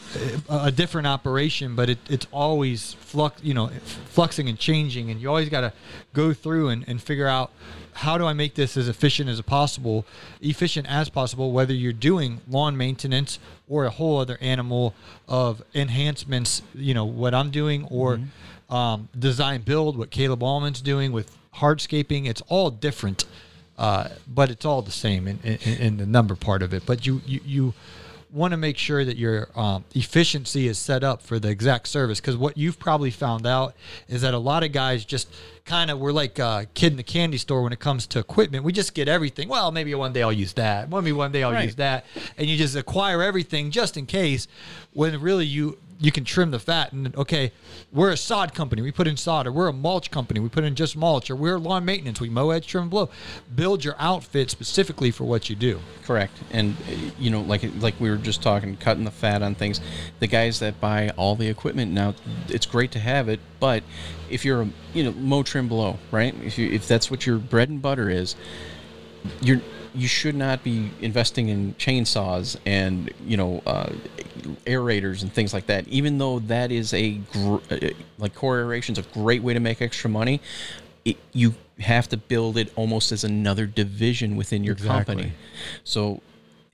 uh, 0.49 0.63
a 0.67 0.71
different 0.71 1.07
operation, 1.09 1.75
but 1.75 1.91
it, 1.91 1.99
it's 2.09 2.27
always 2.33 2.95
flux, 2.95 3.43
you 3.43 3.53
know, 3.53 3.71
fluxing 4.15 4.49
and 4.49 4.57
changing, 4.59 5.11
and 5.11 5.21
you 5.21 5.29
always 5.29 5.49
got 5.49 5.63
to 5.63 5.73
go 6.15 6.33
through 6.33 6.69
and, 6.69 6.85
and 6.89 7.03
figure 7.03 7.27
out 7.27 7.51
how 7.97 8.19
do 8.19 8.27
I 8.27 8.35
make 8.35 8.55
this 8.55 8.77
as 8.77 8.89
efficient 8.89 9.31
as 9.31 9.41
possible, 9.41 10.05
efficient 10.43 10.87
as 10.87 11.09
possible, 11.09 11.51
whether 11.51 11.73
you're 11.73 11.95
doing 11.95 12.41
lawn 12.47 12.77
maintenance 12.77 13.39
or 13.69 13.87
a 13.87 13.91
whole 13.91 14.19
other 14.19 14.37
animal 14.43 14.95
of 15.27 15.63
enhancements, 15.75 16.61
you 16.75 16.93
know, 16.93 17.07
what 17.07 17.33
I'm 17.33 17.51
doing 17.51 17.87
or 17.91 18.21
um, 18.69 19.09
design 19.19 19.63
build, 19.63 19.97
what 19.97 20.11
Caleb 20.11 20.43
Allman's 20.43 20.83
doing 20.83 21.11
with 21.11 21.35
hardscaping. 21.55 22.27
It's 22.27 22.43
all 22.49 22.71
different, 22.71 23.25
uh, 23.79 24.09
but 24.29 24.51
it's 24.51 24.67
all 24.67 24.83
the 24.83 24.91
same 24.91 25.27
in, 25.27 25.39
in, 25.43 25.59
in 25.79 25.97
the 25.97 26.07
number 26.07 26.37
part 26.37 26.63
of 26.63 26.75
it. 26.75 26.85
But 26.85 27.07
you, 27.07 27.23
you, 27.25 27.41
you 27.47 27.75
want 28.33 28.53
to 28.53 28.57
make 28.57 28.77
sure 28.77 29.05
that 29.05 29.17
your 29.17 29.49
um, 29.55 29.85
efficiency 29.95 30.67
is 30.69 30.79
set 30.79 31.05
up 31.05 31.23
for 31.23 31.39
the 31.39 31.49
exact 31.49 31.89
service 31.89 32.21
because 32.21 32.37
what 32.37 32.57
you've 32.59 32.79
probably 32.79 33.11
found 33.11 33.47
out 33.47 33.75
is 34.09 34.23
that 34.23 34.35
a 34.35 34.39
lot 34.39 34.63
of 34.65 34.73
guys 34.73 35.05
just 35.05 35.29
kind 35.65 35.91
of 35.91 35.99
we're 35.99 36.13
like 36.13 36.39
a 36.39 36.67
kid 36.75 36.93
in 36.93 36.97
the 36.97 37.03
candy 37.03 37.39
store 37.39 37.63
when 37.63 37.73
it 37.73 37.79
comes 37.79 38.07
to 38.09 38.19
equipment. 38.19 38.65
We 38.65 38.73
just 38.73 38.95
get 38.95 39.09
everything. 39.09 39.49
Well 39.49 39.71
maybe 39.73 39.95
one 39.95 40.13
day 40.13 40.23
i'll 40.23 40.33
use 40.33 40.53
that. 40.55 40.91
Maybe 40.91 41.13
one 41.13 41.33
day 41.33 41.43
i'll 41.43 41.53
Right. 41.53 41.65
use 41.65 41.77
that. 41.77 42.05
And 42.37 42.49
you 42.49 42.57
just 42.57 42.77
acquire 42.77 43.23
everything 43.23 43.71
just 43.71 43.97
in 43.97 44.07
case 44.07 44.49
when 44.93 45.21
really 45.21 45.47
you 45.47 45.79
you 45.99 46.13
can 46.13 46.25
trim 46.25 46.51
the 46.51 46.59
fat 46.59 46.93
and 46.93 47.15
okay, 47.17 47.53
we're 47.93 48.11
a 48.11 48.17
sod 48.17 48.55
company, 48.55 48.83
we 48.83 48.93
put 48.93 49.07
in 49.07 49.17
sod, 49.17 49.47
or 49.47 49.53
we're 49.53 49.69
a 49.69 49.73
mulch 49.73 50.11
company, 50.11 50.41
we 50.41 50.49
put 50.49 50.65
in 50.65 50.75
just 50.75 50.97
mulch, 50.97 51.31
or 51.31 51.37
we're 51.37 51.59
lawn 51.59 51.85
maintenance, 51.85 52.21
we 52.21 52.29
mow, 52.29 52.51
edge, 52.51 52.67
trim, 52.67 52.83
and 52.83 52.91
blow. 52.91 53.09
Build 53.55 53.85
your 53.85 53.95
outfit 53.99 54.51
specifically 54.51 55.11
for 55.11 55.25
what 55.25 55.49
you 55.49 55.57
do. 55.57 55.81
Correct, 56.05 56.33
and 56.51 56.77
you 57.19 57.31
know, 57.31 57.41
like 57.43 57.63
like 57.81 57.99
we 58.01 58.11
were 58.11 58.17
just 58.17 58.43
talking, 58.43 58.77
cutting 58.77 59.05
the 59.05 59.11
fat 59.11 59.43
on 59.43 59.55
things. 59.55 59.81
The 60.21 60.27
guys 60.27 60.59
that 60.61 60.81
buy 60.81 61.11
all 61.17 61.35
the 61.35 61.49
equipment 61.49 61.93
now, 61.93 62.15
it's 62.49 62.67
great 62.67 62.93
to 62.93 62.99
have 62.99 63.29
it, 63.29 63.41
but 63.61 63.83
if 64.31 64.45
you're 64.45 64.63
a 64.63 64.69
you 64.93 65.05
know 65.05 65.13
mow, 65.13 65.43
trim, 65.43 65.69
blow, 65.69 65.99
right? 66.11 66.35
If 66.43 66.59
you 66.59 66.71
if 66.71 66.87
that's 66.87 67.11
what 67.11 67.27
your 67.27 67.39
bread 67.39 67.69
and 67.69 67.81
butter 67.81 68.11
is, 68.11 68.37
you're 69.41 69.61
you 69.95 70.07
should 70.07 70.35
not 70.35 70.63
be 70.63 70.91
investing 71.01 71.49
in 71.49 71.75
chainsaws 71.75 72.57
and 72.67 73.11
you 73.25 73.37
know 73.37 73.63
uh, 73.67 73.93
aerators 74.65 75.23
and 75.23 75.33
things 75.33 75.53
like 75.53 75.67
that. 75.67 75.87
Even 75.89 76.19
though 76.19 76.39
that 76.41 76.71
is 76.73 76.93
a 76.95 77.13
gr- 77.33 77.57
uh, 77.71 77.79
like 78.19 78.35
core 78.35 78.59
aeration 78.59 78.95
is 78.95 78.99
a 78.99 79.09
great 79.13 79.43
way 79.43 79.55
to 79.55 79.61
make 79.61 79.83
extra 79.83 80.11
money, 80.11 80.41
it, 81.05 81.17
you 81.33 81.55
have 81.81 82.09
to 82.09 82.17
build 82.17 82.57
it 82.57 82.73
almost 82.77 83.13
as 83.13 83.25
another 83.25 83.67
division 83.67 84.37
within 84.37 84.65
your 84.65 84.73
Exactly. 84.73 85.15
company. 85.15 85.33
So 85.85 86.23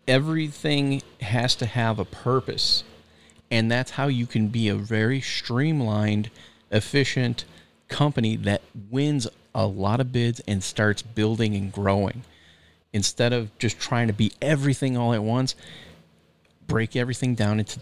everything 0.07 1.03
has 1.21 1.55
to 1.57 1.67
have 1.67 1.99
a 1.99 2.05
purpose, 2.05 2.85
and 3.51 3.71
that's 3.71 3.93
how 3.93 4.07
you 4.07 4.27
can 4.27 4.49
be 4.49 4.69
a 4.69 4.75
very 4.75 5.21
streamlined, 5.21 6.31
efficient 6.71 7.45
company 7.89 8.37
that 8.37 8.63
wins 8.91 9.29
a 9.55 9.67
lot 9.67 10.01
of 10.01 10.13
bids 10.13 10.41
and 10.47 10.63
starts 10.63 11.03
building 11.03 11.55
and 11.55 11.71
growing 11.73 12.23
instead 12.93 13.33
of 13.33 13.57
just 13.59 13.79
trying 13.79 14.07
to 14.07 14.13
be 14.13 14.33
everything 14.41 14.97
all 14.97 15.13
at 15.15 15.23
once, 15.23 15.55
break 16.67 16.97
everything 16.97 17.35
down 17.35 17.59
into 17.59 17.79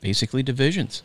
basically 0.00 0.42
divisions. 0.42 1.02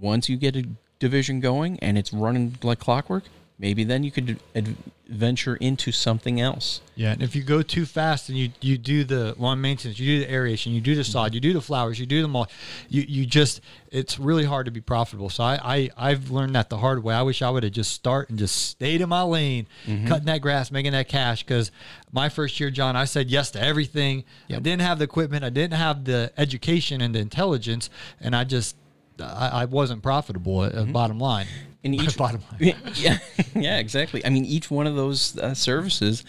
Once 0.00 0.28
you 0.28 0.36
get 0.36 0.56
a 0.56 0.64
division 0.98 1.40
going 1.40 1.78
and 1.80 1.96
it's 1.96 2.12
running 2.12 2.56
like 2.62 2.78
clockwork, 2.78 3.24
maybe 3.58 3.84
then 3.84 4.04
you 4.04 4.10
could 4.10 4.38
ad- 4.54 4.76
venture 5.08 5.56
into 5.56 5.92
something 5.92 6.40
else. 6.40 6.80
Yeah, 6.94 7.12
and 7.12 7.22
if 7.22 7.36
you 7.36 7.42
go 7.42 7.62
too 7.62 7.86
fast 7.86 8.28
and 8.28 8.36
you 8.36 8.50
you 8.60 8.76
do 8.76 9.04
the 9.04 9.34
lawn 9.38 9.60
maintenance, 9.60 9.98
you 9.98 10.18
do 10.18 10.26
the 10.26 10.32
aeration, 10.32 10.72
you 10.72 10.80
do 10.80 10.94
the 10.94 11.04
sod, 11.04 11.34
you 11.34 11.40
do 11.40 11.52
the 11.52 11.60
flowers, 11.60 11.98
you 11.98 12.06
do 12.06 12.22
them 12.22 12.34
all, 12.36 12.48
you 12.88 13.04
you 13.06 13.26
just 13.26 13.60
it's 13.90 14.18
really 14.18 14.44
hard 14.44 14.66
to 14.66 14.72
be 14.72 14.80
profitable. 14.80 15.30
So 15.30 15.44
I, 15.44 15.58
I 15.62 15.90
I've 15.96 16.30
learned 16.30 16.54
that 16.54 16.70
the 16.70 16.78
hard 16.78 17.02
way. 17.02 17.14
I 17.14 17.22
wish 17.22 17.40
I 17.42 17.50
would 17.50 17.62
have 17.62 17.72
just 17.72 17.92
start 17.92 18.30
and 18.30 18.38
just 18.38 18.56
stayed 18.56 19.00
in 19.00 19.08
my 19.08 19.22
lane, 19.22 19.66
mm-hmm. 19.86 20.06
cutting 20.06 20.26
that 20.26 20.40
grass, 20.40 20.70
making 20.70 20.92
that 20.92 21.08
cash. 21.08 21.42
Because 21.42 21.70
my 22.12 22.28
first 22.28 22.58
year, 22.60 22.70
John, 22.70 22.96
I 22.96 23.04
said 23.04 23.30
yes 23.30 23.50
to 23.52 23.62
everything. 23.62 24.24
I 24.50 24.58
didn't 24.58 24.82
have 24.82 24.98
the 24.98 25.04
equipment, 25.04 25.44
I 25.44 25.50
didn't 25.50 25.78
have 25.78 26.04
the 26.04 26.32
education 26.36 27.00
and 27.00 27.14
the 27.14 27.20
intelligence, 27.20 27.90
and 28.20 28.34
I 28.34 28.44
just 28.44 28.76
I, 29.20 29.48
I 29.52 29.64
wasn't 29.66 30.02
profitable. 30.02 30.64
At, 30.64 30.74
at 30.74 30.92
bottom 30.92 31.18
line, 31.18 31.46
And 31.86 31.94
each 31.94 32.16
bottom 32.18 32.42
line. 32.52 32.74
yeah, 32.94 33.18
yeah, 33.54 33.78
exactly. 33.78 34.24
I 34.24 34.30
mean, 34.30 34.44
each 34.44 34.70
one 34.70 34.86
of 34.86 34.96
those 34.96 35.38
uh, 35.38 35.54
services 35.54 36.24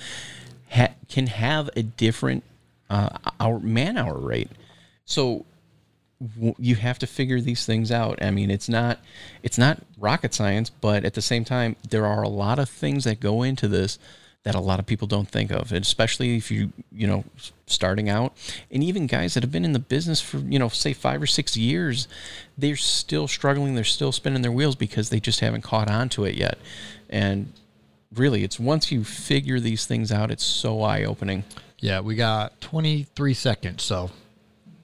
ha- 0.69 0.93
can 1.09 1.27
have 1.27 1.69
a 1.75 1.83
different 1.83 2.43
uh, 2.89 3.09
hour 3.39 3.59
man 3.59 3.97
hour 3.97 4.17
rate. 4.17 4.49
So 5.05 5.45
w- 6.35 6.55
you 6.57 6.75
have 6.75 6.99
to 6.99 7.07
figure 7.07 7.41
these 7.41 7.65
things 7.65 7.91
out. 7.91 8.21
I 8.23 8.31
mean, 8.31 8.49
it's 8.51 8.69
not 8.69 8.99
it's 9.43 9.57
not 9.57 9.79
rocket 9.97 10.33
science, 10.33 10.69
but 10.69 11.03
at 11.03 11.13
the 11.13 11.21
same 11.21 11.43
time, 11.43 11.75
there 11.89 12.05
are 12.05 12.23
a 12.23 12.29
lot 12.29 12.59
of 12.59 12.69
things 12.69 13.03
that 13.03 13.19
go 13.19 13.43
into 13.43 13.67
this 13.67 13.99
that 14.43 14.55
a 14.55 14.59
lot 14.59 14.79
of 14.79 14.85
people 14.85 15.07
don't 15.07 15.29
think 15.29 15.51
of, 15.51 15.71
and 15.71 15.83
especially 15.83 16.37
if 16.37 16.49
you 16.49 16.71
you 16.91 17.05
know 17.07 17.25
starting 17.65 18.09
out, 18.09 18.33
and 18.71 18.83
even 18.83 19.07
guys 19.07 19.33
that 19.33 19.43
have 19.43 19.51
been 19.51 19.65
in 19.65 19.73
the 19.73 19.79
business 19.79 20.21
for 20.21 20.37
you 20.37 20.57
know 20.57 20.69
say 20.69 20.93
five 20.93 21.21
or 21.21 21.27
six 21.27 21.57
years, 21.57 22.07
they're 22.57 22.75
still 22.75 23.27
struggling. 23.27 23.75
They're 23.75 23.83
still 23.83 24.11
spinning 24.11 24.41
their 24.41 24.51
wheels 24.51 24.75
because 24.75 25.09
they 25.09 25.19
just 25.19 25.41
haven't 25.41 25.61
caught 25.61 25.89
on 25.89 26.09
to 26.09 26.25
it 26.25 26.35
yet, 26.35 26.57
and 27.09 27.51
really, 28.15 28.43
it's 28.43 28.59
once 28.59 28.91
you 28.91 29.03
figure 29.03 29.59
these 29.59 29.85
things 29.85 30.11
out, 30.11 30.31
it's 30.31 30.43
so 30.43 30.81
eye 30.81 31.03
opening. 31.03 31.43
Yeah, 31.79 31.99
we 31.99 32.15
got 32.15 32.59
23 32.61 33.33
seconds, 33.33 33.83
so 33.83 34.09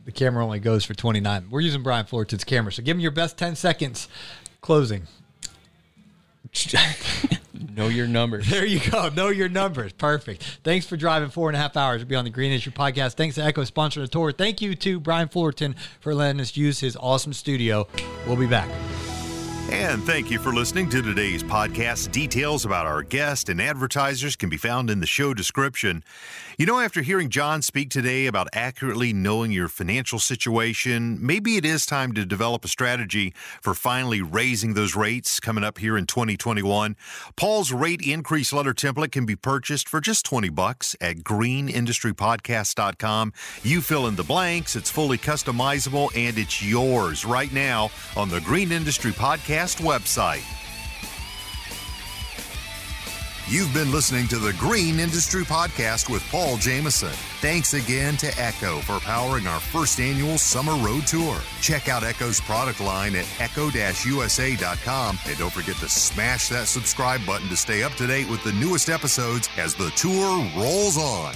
the 0.05 0.11
camera 0.11 0.43
only 0.43 0.59
goes 0.59 0.85
for 0.85 0.93
29. 0.93 1.47
We're 1.49 1.61
using 1.61 1.83
Brian 1.83 2.05
Fullerton's 2.05 2.43
camera, 2.43 2.71
so 2.71 2.83
give 2.83 2.97
him 2.97 3.01
your 3.01 3.11
best 3.11 3.37
10 3.37 3.55
seconds 3.55 4.07
closing. 4.61 5.07
know 7.75 7.87
your 7.87 8.07
numbers. 8.07 8.49
There 8.49 8.65
you 8.65 8.79
go. 8.91 9.09
Know 9.09 9.29
your 9.29 9.49
numbers. 9.49 9.93
Perfect. 9.93 10.43
Thanks 10.63 10.85
for 10.85 10.97
driving 10.97 11.29
four 11.29 11.49
and 11.49 11.55
a 11.55 11.59
half 11.59 11.75
hours 11.75 12.01
to 12.01 12.05
be 12.05 12.15
on 12.15 12.23
the 12.23 12.29
Green 12.29 12.51
Industry 12.51 12.71
podcast. 12.71 13.13
Thanks 13.13 13.35
to 13.35 13.43
Echo 13.43 13.63
sponsoring 13.63 14.01
the 14.01 14.07
tour. 14.07 14.31
Thank 14.31 14.61
you 14.61 14.75
to 14.75 14.99
Brian 14.99 15.29
Fullerton 15.29 15.75
for 15.99 16.13
letting 16.13 16.41
us 16.41 16.55
use 16.55 16.79
his 16.79 16.95
awesome 16.97 17.33
studio. 17.33 17.87
We'll 18.27 18.37
be 18.37 18.47
back. 18.47 18.69
And 19.69 20.03
thank 20.03 20.29
you 20.29 20.39
for 20.39 20.51
listening 20.53 20.89
to 20.89 21.01
today's 21.01 21.41
podcast. 21.41 22.11
Details 22.11 22.65
about 22.65 22.85
our 22.85 23.01
guest 23.01 23.47
and 23.49 23.61
advertisers 23.61 24.35
can 24.35 24.49
be 24.49 24.57
found 24.57 24.89
in 24.89 24.99
the 24.99 25.07
show 25.07 25.33
description. 25.33 26.03
You 26.57 26.65
know, 26.67 26.79
after 26.79 27.01
hearing 27.01 27.29
John 27.29 27.61
speak 27.63 27.89
today 27.89 28.27
about 28.27 28.47
accurately 28.53 29.13
knowing 29.13 29.51
your 29.51 29.67
financial 29.67 30.19
situation, 30.19 31.17
maybe 31.19 31.57
it 31.57 31.65
is 31.65 31.87
time 31.87 32.13
to 32.13 32.25
develop 32.25 32.63
a 32.63 32.67
strategy 32.67 33.33
for 33.61 33.73
finally 33.73 34.21
raising 34.21 34.75
those 34.75 34.95
rates 34.95 35.39
coming 35.39 35.63
up 35.63 35.79
here 35.79 35.97
in 35.97 36.05
2021. 36.05 36.95
Paul's 37.35 37.71
rate 37.71 38.01
increase 38.01 38.53
letter 38.53 38.73
template 38.73 39.11
can 39.11 39.25
be 39.25 39.35
purchased 39.35 39.89
for 39.89 39.99
just 39.99 40.25
20 40.25 40.49
bucks 40.49 40.95
at 41.01 41.17
greenindustrypodcast.com. 41.17 43.33
You 43.63 43.81
fill 43.81 44.05
in 44.07 44.15
the 44.15 44.23
blanks, 44.23 44.75
it's 44.75 44.91
fully 44.91 45.17
customizable, 45.17 46.15
and 46.15 46.37
it's 46.37 46.61
yours 46.61 47.25
right 47.25 47.51
now 47.51 47.89
on 48.15 48.29
the 48.29 48.41
Green 48.41 48.71
Industry 48.71 49.11
Podcast 49.53 49.81
website. 49.81 50.43
You've 53.47 53.71
been 53.71 53.91
listening 53.91 54.27
to 54.29 54.39
the 54.39 54.53
Green 54.53 54.99
Industry 54.99 55.43
Podcast 55.43 56.09
with 56.09 56.23
Paul 56.31 56.57
Jamison. 56.57 57.11
Thanks 57.39 57.75
again 57.75 58.17
to 58.17 58.41
Echo 58.41 58.79
for 58.79 58.99
powering 58.99 59.45
our 59.45 59.59
first 59.59 59.99
annual 59.99 60.39
summer 60.39 60.73
road 60.83 61.05
tour. 61.05 61.37
Check 61.61 61.87
out 61.87 62.03
Echo's 62.03 62.41
product 62.41 62.79
line 62.79 63.15
at 63.15 63.27
echo-usa.com 63.39 65.19
and 65.27 65.37
don't 65.37 65.53
forget 65.53 65.75
to 65.75 65.89
smash 65.89 66.49
that 66.49 66.67
subscribe 66.67 67.23
button 67.23 67.49
to 67.49 67.57
stay 67.57 67.83
up 67.83 67.91
to 67.93 68.07
date 68.07 68.29
with 68.29 68.43
the 68.43 68.53
newest 68.53 68.89
episodes 68.89 69.49
as 69.57 69.75
the 69.75 69.91
tour 69.91 70.43
rolls 70.57 70.97
on. 70.97 71.35